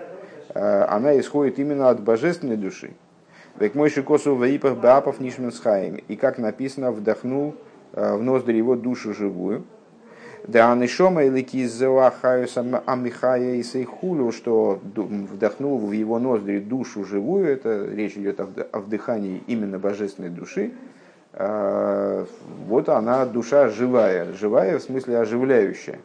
э, 0.54 0.84
она 0.88 1.18
исходит 1.18 1.58
именно 1.60 1.90
от 1.90 2.02
божественной 2.02 2.56
души. 2.56 2.90
Век 3.58 3.74
мой 3.74 3.88
шикосу 3.88 4.34
ваипах 4.34 4.76
баапов 4.76 5.20
нишменсхаем. 5.20 5.96
И 6.08 6.16
как 6.16 6.38
написано, 6.38 6.90
вдохнул 6.90 7.54
э, 7.92 8.16
в 8.16 8.22
ноздри 8.22 8.56
его 8.56 8.74
душу 8.74 9.14
живую. 9.14 9.64
Да 10.48 10.72
анишома 10.72 11.24
или 11.24 11.42
кизеахаюса 11.42 12.82
амихая 12.86 13.56
и 13.56 13.62
сейхулю, 13.62 14.32
что 14.32 14.80
вдохнул 14.82 15.78
в 15.78 15.92
его 15.92 16.18
ноздри 16.18 16.58
душу 16.58 17.04
живую, 17.04 17.46
это 17.46 17.86
речь 17.92 18.16
идет 18.16 18.40
о 18.40 18.80
вдыхании 18.80 19.42
именно 19.46 19.78
божественной 19.78 20.30
души, 20.30 20.72
а, 20.72 20.99
вот 21.32 22.88
она 22.88 23.24
душа 23.24 23.68
живая. 23.68 24.32
Живая 24.32 24.78
в 24.78 24.82
смысле 24.82 25.18
оживляющая. 25.18 26.00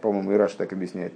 По-моему, 0.00 0.32
Ираш 0.32 0.52
так 0.52 0.72
объясняет. 0.72 1.12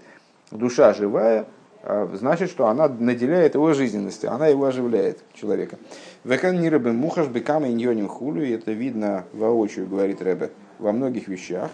Душа 0.50 0.92
живая, 0.92 1.46
а, 1.84 2.08
значит, 2.14 2.50
что 2.50 2.68
она 2.68 2.88
наделяет 2.88 3.54
его 3.54 3.72
жизненностью, 3.72 4.32
она 4.32 4.46
его 4.46 4.66
оживляет, 4.66 5.18
человека. 5.34 5.78
Векан 6.24 6.60
не 6.60 6.68
рыбы 6.68 6.92
мухаш 6.92 7.26
бекама 7.26 7.68
иньоним 7.68 8.08
хулю, 8.08 8.44
и 8.44 8.50
это 8.50 8.72
видно 8.72 9.24
воочию, 9.32 9.88
говорит 9.88 10.22
Рэбе, 10.22 10.50
во 10.78 10.92
многих 10.92 11.28
вещах. 11.28 11.70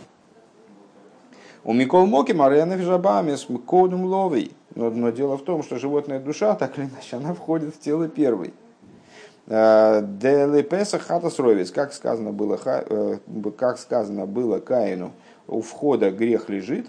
У 1.64 1.74
Микол 1.74 2.06
Моки 2.06 2.32
Марьяна 2.32 2.78
Жабами 2.78 3.34
с 3.34 3.46
кодом 3.66 4.04
ловой. 4.04 4.52
Но 4.74 5.10
дело 5.10 5.36
в 5.36 5.42
том, 5.42 5.62
что 5.62 5.78
животная 5.78 6.20
душа, 6.20 6.54
так 6.54 6.78
или 6.78 6.86
иначе, 6.86 7.16
она 7.16 7.34
входит 7.34 7.74
в 7.74 7.80
тело 7.80 8.08
первой. 8.08 8.54
Делепеса 9.48 10.98
хатас 10.98 11.38
ровец, 11.38 11.70
как 11.70 11.94
сказано 11.94 12.32
было, 12.32 12.60
э, 12.64 13.18
как 13.56 13.78
сказано 13.78 14.26
было 14.26 14.58
Каину, 14.58 15.12
у 15.46 15.62
входа 15.62 16.10
грех 16.10 16.50
лежит. 16.50 16.86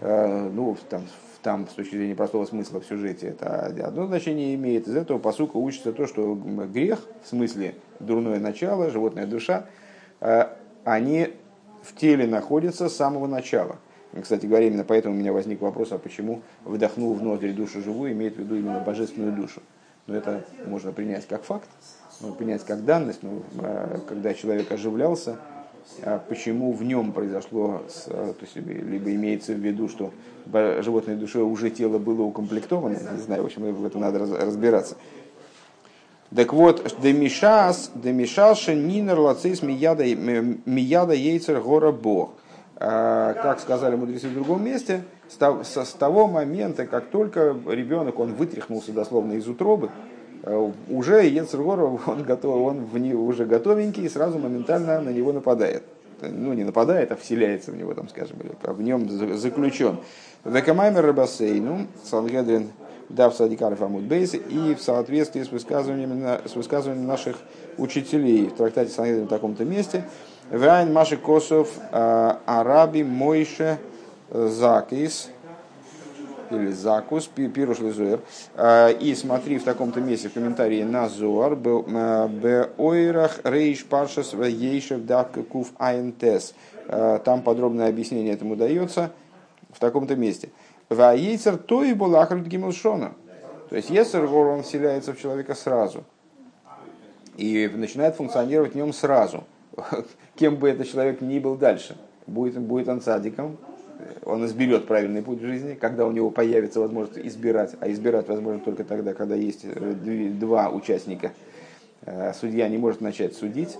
Э, 0.00 0.48
ну, 0.50 0.78
там, 0.88 1.02
там 1.42 1.68
с 1.68 1.74
точки 1.74 1.96
зрения 1.96 2.14
простого 2.14 2.46
смысла 2.46 2.80
в 2.80 2.86
сюжете 2.86 3.28
это 3.28 3.66
одно 3.66 4.06
значение 4.06 4.54
имеет. 4.54 4.88
Из 4.88 4.96
этого 4.96 5.18
посука 5.18 5.58
учится 5.58 5.92
то, 5.92 6.06
что 6.06 6.34
грех, 6.34 7.00
в 7.22 7.28
смысле 7.28 7.74
дурное 8.00 8.40
начало, 8.40 8.90
животная 8.90 9.26
душа, 9.26 9.66
э, 10.20 10.46
они 10.84 11.34
в 11.82 11.94
теле 11.94 12.26
находятся 12.26 12.88
с 12.88 12.96
самого 12.96 13.26
начала. 13.26 13.76
Кстати 14.22 14.46
говоря, 14.46 14.68
именно 14.68 14.84
поэтому 14.84 15.14
у 15.14 15.18
меня 15.18 15.34
возник 15.34 15.60
вопрос, 15.60 15.92
а 15.92 15.98
почему 15.98 16.40
вдохнул 16.64 17.12
в 17.12 17.22
ноздри 17.22 17.52
душу 17.52 17.82
живую, 17.82 18.12
имеет 18.12 18.36
в 18.36 18.38
виду 18.38 18.56
именно 18.56 18.80
божественную 18.80 19.32
душу. 19.32 19.60
Но 20.06 20.14
это 20.14 20.44
можно 20.66 20.92
принять 20.92 21.26
как 21.26 21.44
факт, 21.44 21.68
можно 22.20 22.36
принять 22.36 22.64
как 22.64 22.84
данность, 22.84 23.22
но 23.22 23.42
а, 23.58 24.00
когда 24.06 24.34
человек 24.34 24.70
оживлялся, 24.70 25.38
а 26.02 26.18
почему 26.18 26.72
в 26.72 26.82
нем 26.82 27.12
произошло, 27.12 27.82
то 28.06 28.36
есть 28.40 28.56
либо 28.56 29.14
имеется 29.14 29.52
в 29.52 29.58
виду, 29.58 29.88
что 29.88 30.12
животной 30.46 31.16
душой 31.16 31.42
уже 31.42 31.70
тело 31.70 31.98
было 31.98 32.22
укомплектовано, 32.22 32.96
не 32.96 33.20
знаю, 33.20 33.42
в 33.42 33.46
общем, 33.46 33.72
в 33.74 33.84
этом 33.84 34.00
надо 34.00 34.18
разбираться. 34.18 34.96
Так 36.34 36.52
вот, 36.52 36.96
демишас, 37.00 37.92
демишаша 37.94 38.74
нинер 38.74 39.20
лацис 39.20 39.62
мияда, 39.62 40.04
мияда 40.04 41.12
ейцер 41.12 41.60
гора 41.60 41.92
бог. 41.92 42.32
А, 42.76 43.34
как 43.34 43.60
сказали 43.60 43.94
мудрецы 43.94 44.28
в 44.28 44.34
другом 44.34 44.64
месте, 44.64 45.04
с 45.28 45.92
того 45.98 46.26
момента, 46.26 46.86
как 46.86 47.06
только 47.06 47.56
ребенок, 47.68 48.18
он 48.18 48.34
вытряхнулся 48.34 48.92
дословно 48.92 49.32
из 49.32 49.48
утробы, 49.48 49.90
э, 50.42 50.70
уже 50.88 51.26
Ецергор, 51.26 51.80
он, 52.06 52.22
готов, 52.22 52.56
он 52.56 52.84
в 52.84 52.98
не, 52.98 53.14
уже 53.14 53.44
готовенький 53.44 54.04
и 54.04 54.08
сразу 54.08 54.38
моментально 54.38 55.00
на 55.00 55.10
него 55.10 55.32
нападает. 55.32 55.82
Ну, 56.20 56.52
не 56.52 56.64
нападает, 56.64 57.12
а 57.12 57.16
вселяется 57.16 57.70
в 57.70 57.76
него, 57.76 57.92
там, 57.92 58.08
скажем, 58.08 58.38
в 58.62 58.82
нем 58.82 59.08
заключен. 59.36 59.98
Векамаймер 60.44 61.04
Рабасейну, 61.04 61.86
Сангедрин 62.04 62.70
Дав 63.08 63.34
Садикаров 63.34 63.82
Амуд 63.82 64.04
Бейс, 64.04 64.34
и 64.34 64.74
в 64.74 64.80
соответствии 64.80 65.42
с 65.42 65.50
высказываниями, 65.50 66.40
с 66.46 66.56
высказываниями 66.56 67.06
наших 67.06 67.36
учителей 67.76 68.46
в 68.46 68.54
трактате 68.54 68.90
Сангедрин 68.90 69.26
в 69.26 69.28
таком-то 69.28 69.64
месте, 69.64 70.04
Вайн 70.50 70.92
Маши 70.92 71.16
Косов 71.16 71.68
э, 71.92 72.32
Араби 72.46 73.02
Мойше 73.02 73.78
Закис, 74.34 75.30
или 76.50 76.72
Закус, 76.72 77.26
Пируш 77.26 77.78
Лизуэр. 77.78 78.20
А, 78.54 78.90
и 78.90 79.14
смотри 79.14 79.58
в 79.58 79.64
таком-то 79.64 80.00
месте 80.00 80.28
в 80.28 80.32
комментарии 80.32 80.82
на 80.82 81.08
Зуар, 81.08 81.54
Беойрах 81.56 83.40
Рейш 83.44 83.84
Паршас 83.84 84.34
Ейшев 84.34 85.04
Дак 85.04 85.32
Куф 85.48 85.68
Айнтес. 85.78 86.54
А, 86.88 87.18
там 87.20 87.42
подробное 87.42 87.88
объяснение 87.88 88.34
этому 88.34 88.56
дается 88.56 89.12
в 89.72 89.78
таком-то 89.78 90.16
месте. 90.16 90.50
Ваейцер 90.88 91.56
то 91.56 91.84
и 91.84 91.94
Булахард 91.94 92.46
Гимелшона. 92.46 93.14
То 93.70 93.76
есть 93.76 93.90
Ецер 93.90 94.24
он 94.26 94.62
вселяется 94.62 95.12
в 95.14 95.20
человека 95.20 95.54
сразу. 95.54 96.04
И 97.36 97.70
начинает 97.72 98.16
функционировать 98.16 98.72
в 98.72 98.76
нем 98.76 98.92
сразу. 98.92 99.44
Кем 100.36 100.56
бы 100.56 100.68
этот 100.68 100.88
человек 100.88 101.20
ни 101.20 101.38
был 101.38 101.56
дальше. 101.56 101.96
Будет, 102.26 102.58
будет 102.58 102.88
он 102.88 103.00
садиком, 103.00 103.58
он 104.24 104.44
изберет 104.46 104.86
правильный 104.86 105.22
путь 105.22 105.40
в 105.40 105.46
жизни, 105.46 105.74
когда 105.74 106.06
у 106.06 106.12
него 106.12 106.30
появится 106.30 106.80
возможность 106.80 107.18
избирать, 107.26 107.74
а 107.80 107.90
избирать 107.90 108.28
возможно 108.28 108.60
только 108.60 108.84
тогда, 108.84 109.14
когда 109.14 109.34
есть 109.34 109.64
э, 109.64 110.30
два 110.38 110.70
участника. 110.70 111.32
Э, 112.02 112.32
судья 112.38 112.68
не 112.68 112.78
может 112.78 113.00
начать 113.00 113.34
судить, 113.34 113.76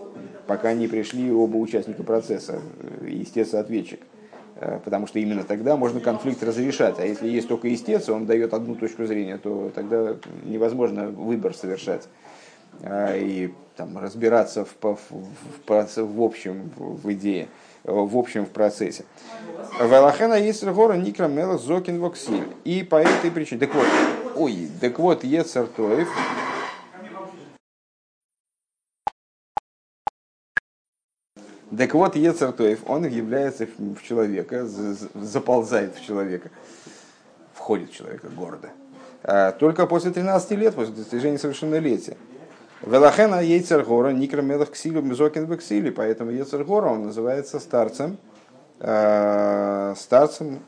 пока 0.47 0.73
не 0.75 0.89
пришли 0.89 1.31
оба 1.33 1.57
участника 1.57 2.03
процесса, 2.03 2.61
э, 2.81 3.09
истец 3.09 3.55
и 3.55 3.57
ответчик. 3.57 4.01
Потому 4.85 5.09
что 5.09 5.19
именно 5.19 5.43
тогда 5.43 5.77
можно 5.77 5.99
конфликт 5.99 6.41
разрешать. 6.45 7.01
А 7.01 7.05
если 7.05 7.29
есть 7.29 7.49
только 7.49 7.75
истец, 7.75 8.09
он 8.09 8.25
дает 8.25 8.55
одну 8.55 8.77
точку 8.77 9.05
зрения, 9.05 9.37
то 9.37 9.73
тогда 9.75 10.17
невозможно 10.45 11.09
выбор 11.09 11.55
совершать 11.55 12.09
и 12.83 13.53
там, 13.77 13.99
разбираться 13.99 14.65
в, 14.65 14.77
в, 14.83 14.99
в, 15.67 15.97
в 15.97 16.23
общем 16.23 16.71
в 16.77 17.13
идее 17.13 17.49
в 17.85 18.17
общем 18.17 18.47
в 18.47 18.51
процессе. 18.51 19.05
Велахена 19.79 20.39
Ецер 20.39 20.73
Гора 20.73 20.97
Никра 20.97 21.27
Мелах 21.29 21.61
Зокин 21.61 22.01
Воксиль. 22.01 22.49
И 22.65 22.83
по 22.83 22.97
этой 22.97 23.31
причине. 23.31 23.61
Так 23.61 23.75
вот, 23.75 23.87
ой, 24.37 24.69
так 24.81 24.99
вот, 24.99 25.23
Ецер 25.23 25.67
Тоев, 25.67 26.09
Так 31.77 31.93
вот, 31.95 32.15
Ецертоев, 32.15 32.81
он 32.87 33.05
является 33.07 33.67
в 33.67 34.01
человека, 34.03 34.65
заползает 35.15 35.97
в 35.97 36.05
человека, 36.05 36.51
входит 37.53 37.91
в 37.91 37.97
человека 37.97 38.29
города. 38.29 38.71
А 39.25 39.51
только 39.51 39.87
после 39.87 40.13
13 40.13 40.51
лет, 40.53 40.75
после 40.77 40.95
достижения 40.95 41.39
совершеннолетия. 41.39 42.17
Велахена 42.87 43.41
Ейцергора, 43.41 44.11
Никра 44.11 44.43
Мелах 44.43 44.71
Ксилю 44.73 45.01
Мзокин 45.01 45.47
Бексили, 45.47 45.89
поэтому 45.89 46.31
Ейцергора 46.31 46.89
он 46.89 47.07
называется 47.07 47.59
старцем, 47.59 48.19
э, 48.79 49.95
старцем, 49.97 50.61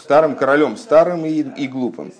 старым 0.00 0.34
королем, 0.34 0.78
старым 0.78 1.26
и, 1.26 1.42
и 1.42 1.68
глупым. 1.68 2.14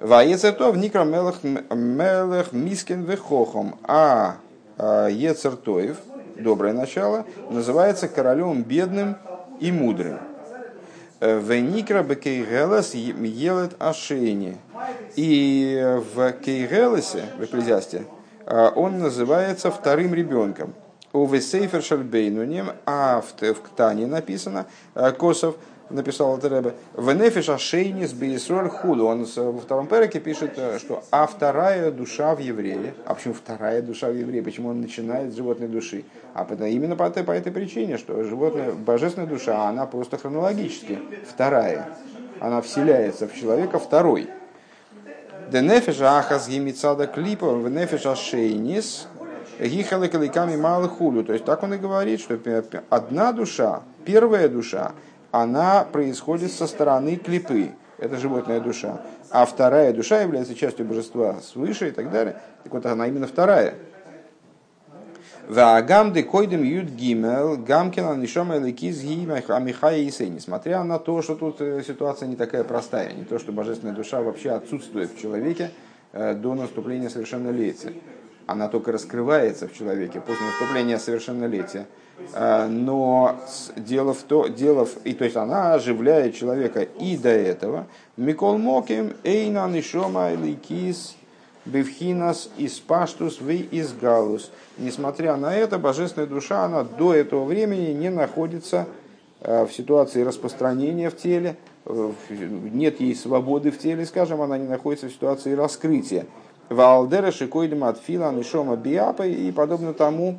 Ваецертов 0.00 0.74
Никра 0.76 1.04
Мелах, 1.04 2.52
Мискин 2.52 3.04
Вехохом, 3.04 3.78
а 3.82 4.36
э, 4.78 5.08
Ецертоев, 5.12 5.98
доброе 6.36 6.72
начало, 6.72 7.26
называется 7.50 8.08
королем 8.08 8.62
бедным 8.62 9.18
и 9.60 9.70
мудрым. 9.70 10.18
Веникра 11.20 12.02
бекейгелес 12.02 12.94
елет 12.94 13.72
ашейни. 13.78 14.56
И 15.16 16.00
в 16.14 16.32
Кейгелесе, 16.32 17.24
в 17.38 17.44
Экклезиасте, 17.44 18.04
он 18.50 18.98
называется 18.98 19.70
вторым 19.70 20.14
ребенком. 20.14 20.74
У 21.12 21.26
Весейфер 21.26 21.82
Шальбейнунем, 21.82 22.70
а 22.86 23.20
в, 23.20 23.42
в 23.42 23.62
Ктане 23.62 24.06
написано, 24.06 24.66
Косов– 25.18 25.56
написал 25.90 26.32
Алтеребе, 26.32 26.74
в 26.94 27.12
Нефиш 27.12 27.48
Ашейнис 27.48 28.12
Бейсроль 28.12 28.68
Худу. 28.68 29.06
Он 29.06 29.24
во 29.24 29.58
втором 29.58 29.86
переке 29.86 30.20
пишет, 30.20 30.52
э, 30.56 30.78
что 30.78 31.02
а 31.10 31.26
вторая 31.26 31.90
душа 31.90 32.34
в 32.34 32.38
еврее. 32.38 32.94
А 33.04 33.14
почему 33.14 33.34
вторая 33.34 33.82
душа 33.82 34.08
в 34.08 34.14
еврее? 34.14 34.42
Почему 34.42 34.68
он 34.68 34.80
начинает 34.80 35.32
с 35.32 35.36
животной 35.36 35.68
души? 35.68 36.04
А 36.34 36.46
именно 36.66 36.96
по 36.96 37.10
по 37.10 37.32
этой 37.32 37.52
причине, 37.52 37.98
что 37.98 38.22
животная, 38.24 38.72
божественная 38.72 39.28
душа, 39.28 39.68
она 39.68 39.86
просто 39.86 40.16
хронологически 40.16 40.98
вторая. 41.28 41.88
Она 42.40 42.62
вселяется 42.62 43.26
в 43.26 43.34
человека 43.34 43.78
второй. 43.78 44.28
Денефиш 45.50 46.00
ахас 46.00 46.48
гимицада 46.48 47.08
клипа 47.08 47.48
в 47.54 47.68
нефиш 47.68 48.06
ашейнис 48.06 49.08
гихалы 49.58 50.06
каликами 50.08 50.54
малых 50.56 50.92
хулю. 50.92 51.24
То 51.24 51.32
есть 51.32 51.44
так 51.44 51.64
он 51.64 51.74
и 51.74 51.76
говорит, 51.76 52.20
что 52.20 52.38
одна 52.88 53.32
душа, 53.32 53.82
первая 54.04 54.48
душа, 54.48 54.92
она 55.32 55.84
происходит 55.84 56.52
со 56.52 56.68
стороны 56.68 57.16
клипы, 57.16 57.72
это 57.98 58.16
животная 58.16 58.60
душа. 58.60 59.00
А 59.30 59.44
вторая 59.44 59.92
душа 59.92 60.20
является 60.20 60.54
частью 60.54 60.86
божества 60.86 61.40
свыше 61.42 61.88
и 61.88 61.90
так 61.90 62.12
далее. 62.12 62.36
Так 62.62 62.72
вот, 62.72 62.86
она 62.86 63.08
именно 63.08 63.26
вторая. 63.26 63.74
Ваагамды 65.50 66.22
койдем 66.22 66.62
юд 66.62 66.90
гимел 66.90 67.56
гамкина 67.56 68.14
нишома 68.14 68.58
лекиз 68.58 69.02
амихая 69.48 69.98
и 69.98 70.28
Несмотря 70.28 70.84
на 70.84 71.00
то, 71.00 71.22
что 71.22 71.34
тут 71.34 71.60
э, 71.60 71.82
ситуация 71.84 72.28
не 72.28 72.36
такая 72.36 72.62
простая, 72.62 73.12
не 73.14 73.24
то, 73.24 73.40
что 73.40 73.50
божественная 73.50 73.92
душа 73.92 74.22
вообще 74.22 74.52
отсутствует 74.52 75.10
в 75.10 75.20
человеке 75.20 75.72
э, 76.12 76.34
до 76.34 76.54
наступления 76.54 77.08
совершеннолетия. 77.08 77.94
Она 78.46 78.68
только 78.68 78.92
раскрывается 78.92 79.66
в 79.66 79.72
человеке 79.76 80.20
после 80.20 80.46
наступления 80.46 80.98
совершеннолетия. 80.98 81.88
Э, 82.32 82.68
но 82.68 83.34
дело 83.74 84.14
в 84.14 84.22
то, 84.22 84.46
дело 84.46 84.84
в, 84.84 85.04
и 85.04 85.14
то 85.14 85.24
есть 85.24 85.36
она 85.36 85.74
оживляет 85.74 86.36
человека 86.36 86.82
и 86.82 87.16
до 87.16 87.30
этого. 87.30 87.88
Микол 88.16 88.56
Моким, 88.56 89.14
Эйна 89.24 89.68
Нишома 89.68 90.32
Ликис, 90.32 91.16
Бевхинас 91.70 92.50
из 92.56 92.78
Паштус 92.78 93.40
вы 93.40 93.56
из 93.56 93.92
Галус. 93.92 94.50
Несмотря 94.78 95.36
на 95.36 95.54
это, 95.54 95.78
божественная 95.78 96.28
душа, 96.28 96.64
она 96.64 96.84
до 96.84 97.14
этого 97.14 97.44
времени 97.44 97.92
не 97.92 98.10
находится 98.10 98.86
э, 99.40 99.64
в 99.64 99.72
ситуации 99.72 100.22
распространения 100.22 101.10
в 101.10 101.16
теле, 101.16 101.56
э, 101.86 102.12
нет 102.28 103.00
ей 103.00 103.14
свободы 103.14 103.70
в 103.70 103.78
теле, 103.78 104.04
скажем, 104.06 104.40
она 104.40 104.58
не 104.58 104.68
находится 104.68 105.08
в 105.08 105.12
ситуации 105.12 105.54
раскрытия. 105.54 106.26
Валдера 106.68 107.32
Шикойдема 107.32 107.88
от 107.88 107.98
Фила 107.98 108.30
Нишома 108.32 108.76
Биапа 108.76 109.26
и 109.26 109.50
подобно 109.50 109.92
тому, 109.92 110.38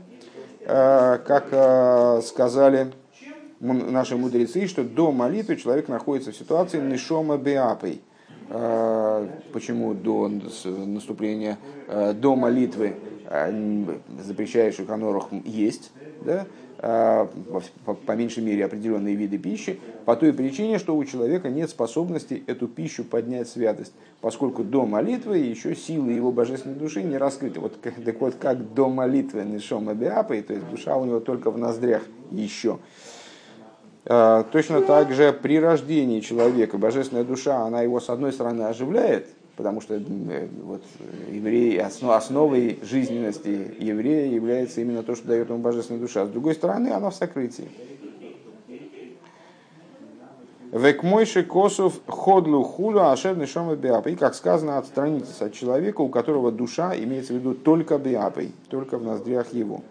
Э, 0.64 1.18
как 1.26 2.24
сказали 2.24 2.92
наши 3.60 4.16
мудрецы, 4.16 4.68
что 4.68 4.84
до 4.84 5.12
молитвы 5.12 5.56
человек 5.56 5.88
находится 5.88 6.32
в 6.32 6.36
ситуации 6.36 6.80
нишома 6.80 7.38
беапой. 7.38 8.02
Э, 8.54 9.28
почему 9.54 9.94
до 9.94 10.28
наступления, 10.28 11.58
до 11.88 12.36
молитвы 12.36 12.96
запрещающих 14.20 14.90
анорах 14.90 15.30
есть, 15.46 15.92
да? 16.26 16.46
по, 16.82 18.12
меньшей 18.14 18.44
мере 18.44 18.66
определенные 18.66 19.16
виды 19.16 19.38
пищи, 19.38 19.80
по 20.06 20.16
той 20.16 20.34
причине, 20.34 20.80
что 20.80 20.96
у 20.96 21.06
человека 21.06 21.50
нет 21.50 21.70
способности 21.70 22.44
эту 22.48 22.68
пищу 22.68 23.04
поднять 23.04 23.48
святость, 23.48 23.94
поскольку 24.20 24.64
до 24.64 24.88
молитвы 24.88 25.38
еще 25.38 25.76
силы 25.76 26.12
его 26.12 26.32
божественной 26.32 26.76
души 26.76 27.04
не 27.04 27.18
раскрыты. 27.18 27.60
Вот, 27.60 27.80
так 27.80 28.20
вот, 28.20 28.36
как 28.36 28.74
до 28.74 28.90
молитвы 28.90 29.44
Нишома 29.44 29.94
Биапой, 29.94 30.42
то 30.42 30.54
есть 30.54 30.68
душа 30.70 30.98
у 30.98 31.06
него 31.06 31.20
только 31.20 31.52
в 31.52 31.58
ноздрях 31.58 32.02
еще. 32.32 32.80
А, 34.06 34.44
точно 34.44 34.82
так 34.82 35.12
же 35.12 35.32
при 35.32 35.60
рождении 35.60 36.22
человека 36.22 36.78
божественная 36.78 37.24
душа, 37.24 37.62
она 37.62 37.82
его 37.82 38.00
с 38.00 38.10
одной 38.10 38.34
стороны 38.34 38.64
оживляет, 38.64 39.28
потому 39.56 39.80
что 39.80 39.96
э, 39.96 40.48
вот, 40.64 40.82
еврей, 41.30 41.80
основой 41.80 42.80
жизненности 42.82 43.76
еврея 43.80 44.32
является 44.32 44.82
именно 44.82 45.04
то, 45.04 45.16
что 45.16 45.28
дает 45.28 45.50
ему 45.50 45.60
божественная 45.60 46.02
душа. 46.02 46.26
С 46.26 46.30
другой 46.30 46.56
стороны, 46.56 46.90
она 46.90 47.12
в 47.12 47.16
сокрытии. 47.16 47.70
Векмойши 50.72 51.44
косов 51.44 52.00
ходлу 52.08 52.64
хулю 52.64 53.02
ашер 53.02 53.36
нишома 53.36 53.76
биапой. 53.76 54.14
И, 54.14 54.16
как 54.16 54.34
сказано, 54.36 54.78
отстранитесь 54.78 55.42
от 55.42 55.54
человека, 55.54 56.00
у 56.00 56.08
которого 56.08 56.50
душа 56.52 56.96
имеется 56.96 57.34
в 57.34 57.36
виду 57.36 57.54
только 57.54 57.98
биапой, 57.98 58.54
только 58.70 58.98
в 58.98 59.04
ноздрях 59.04 59.54
его. 59.54 59.84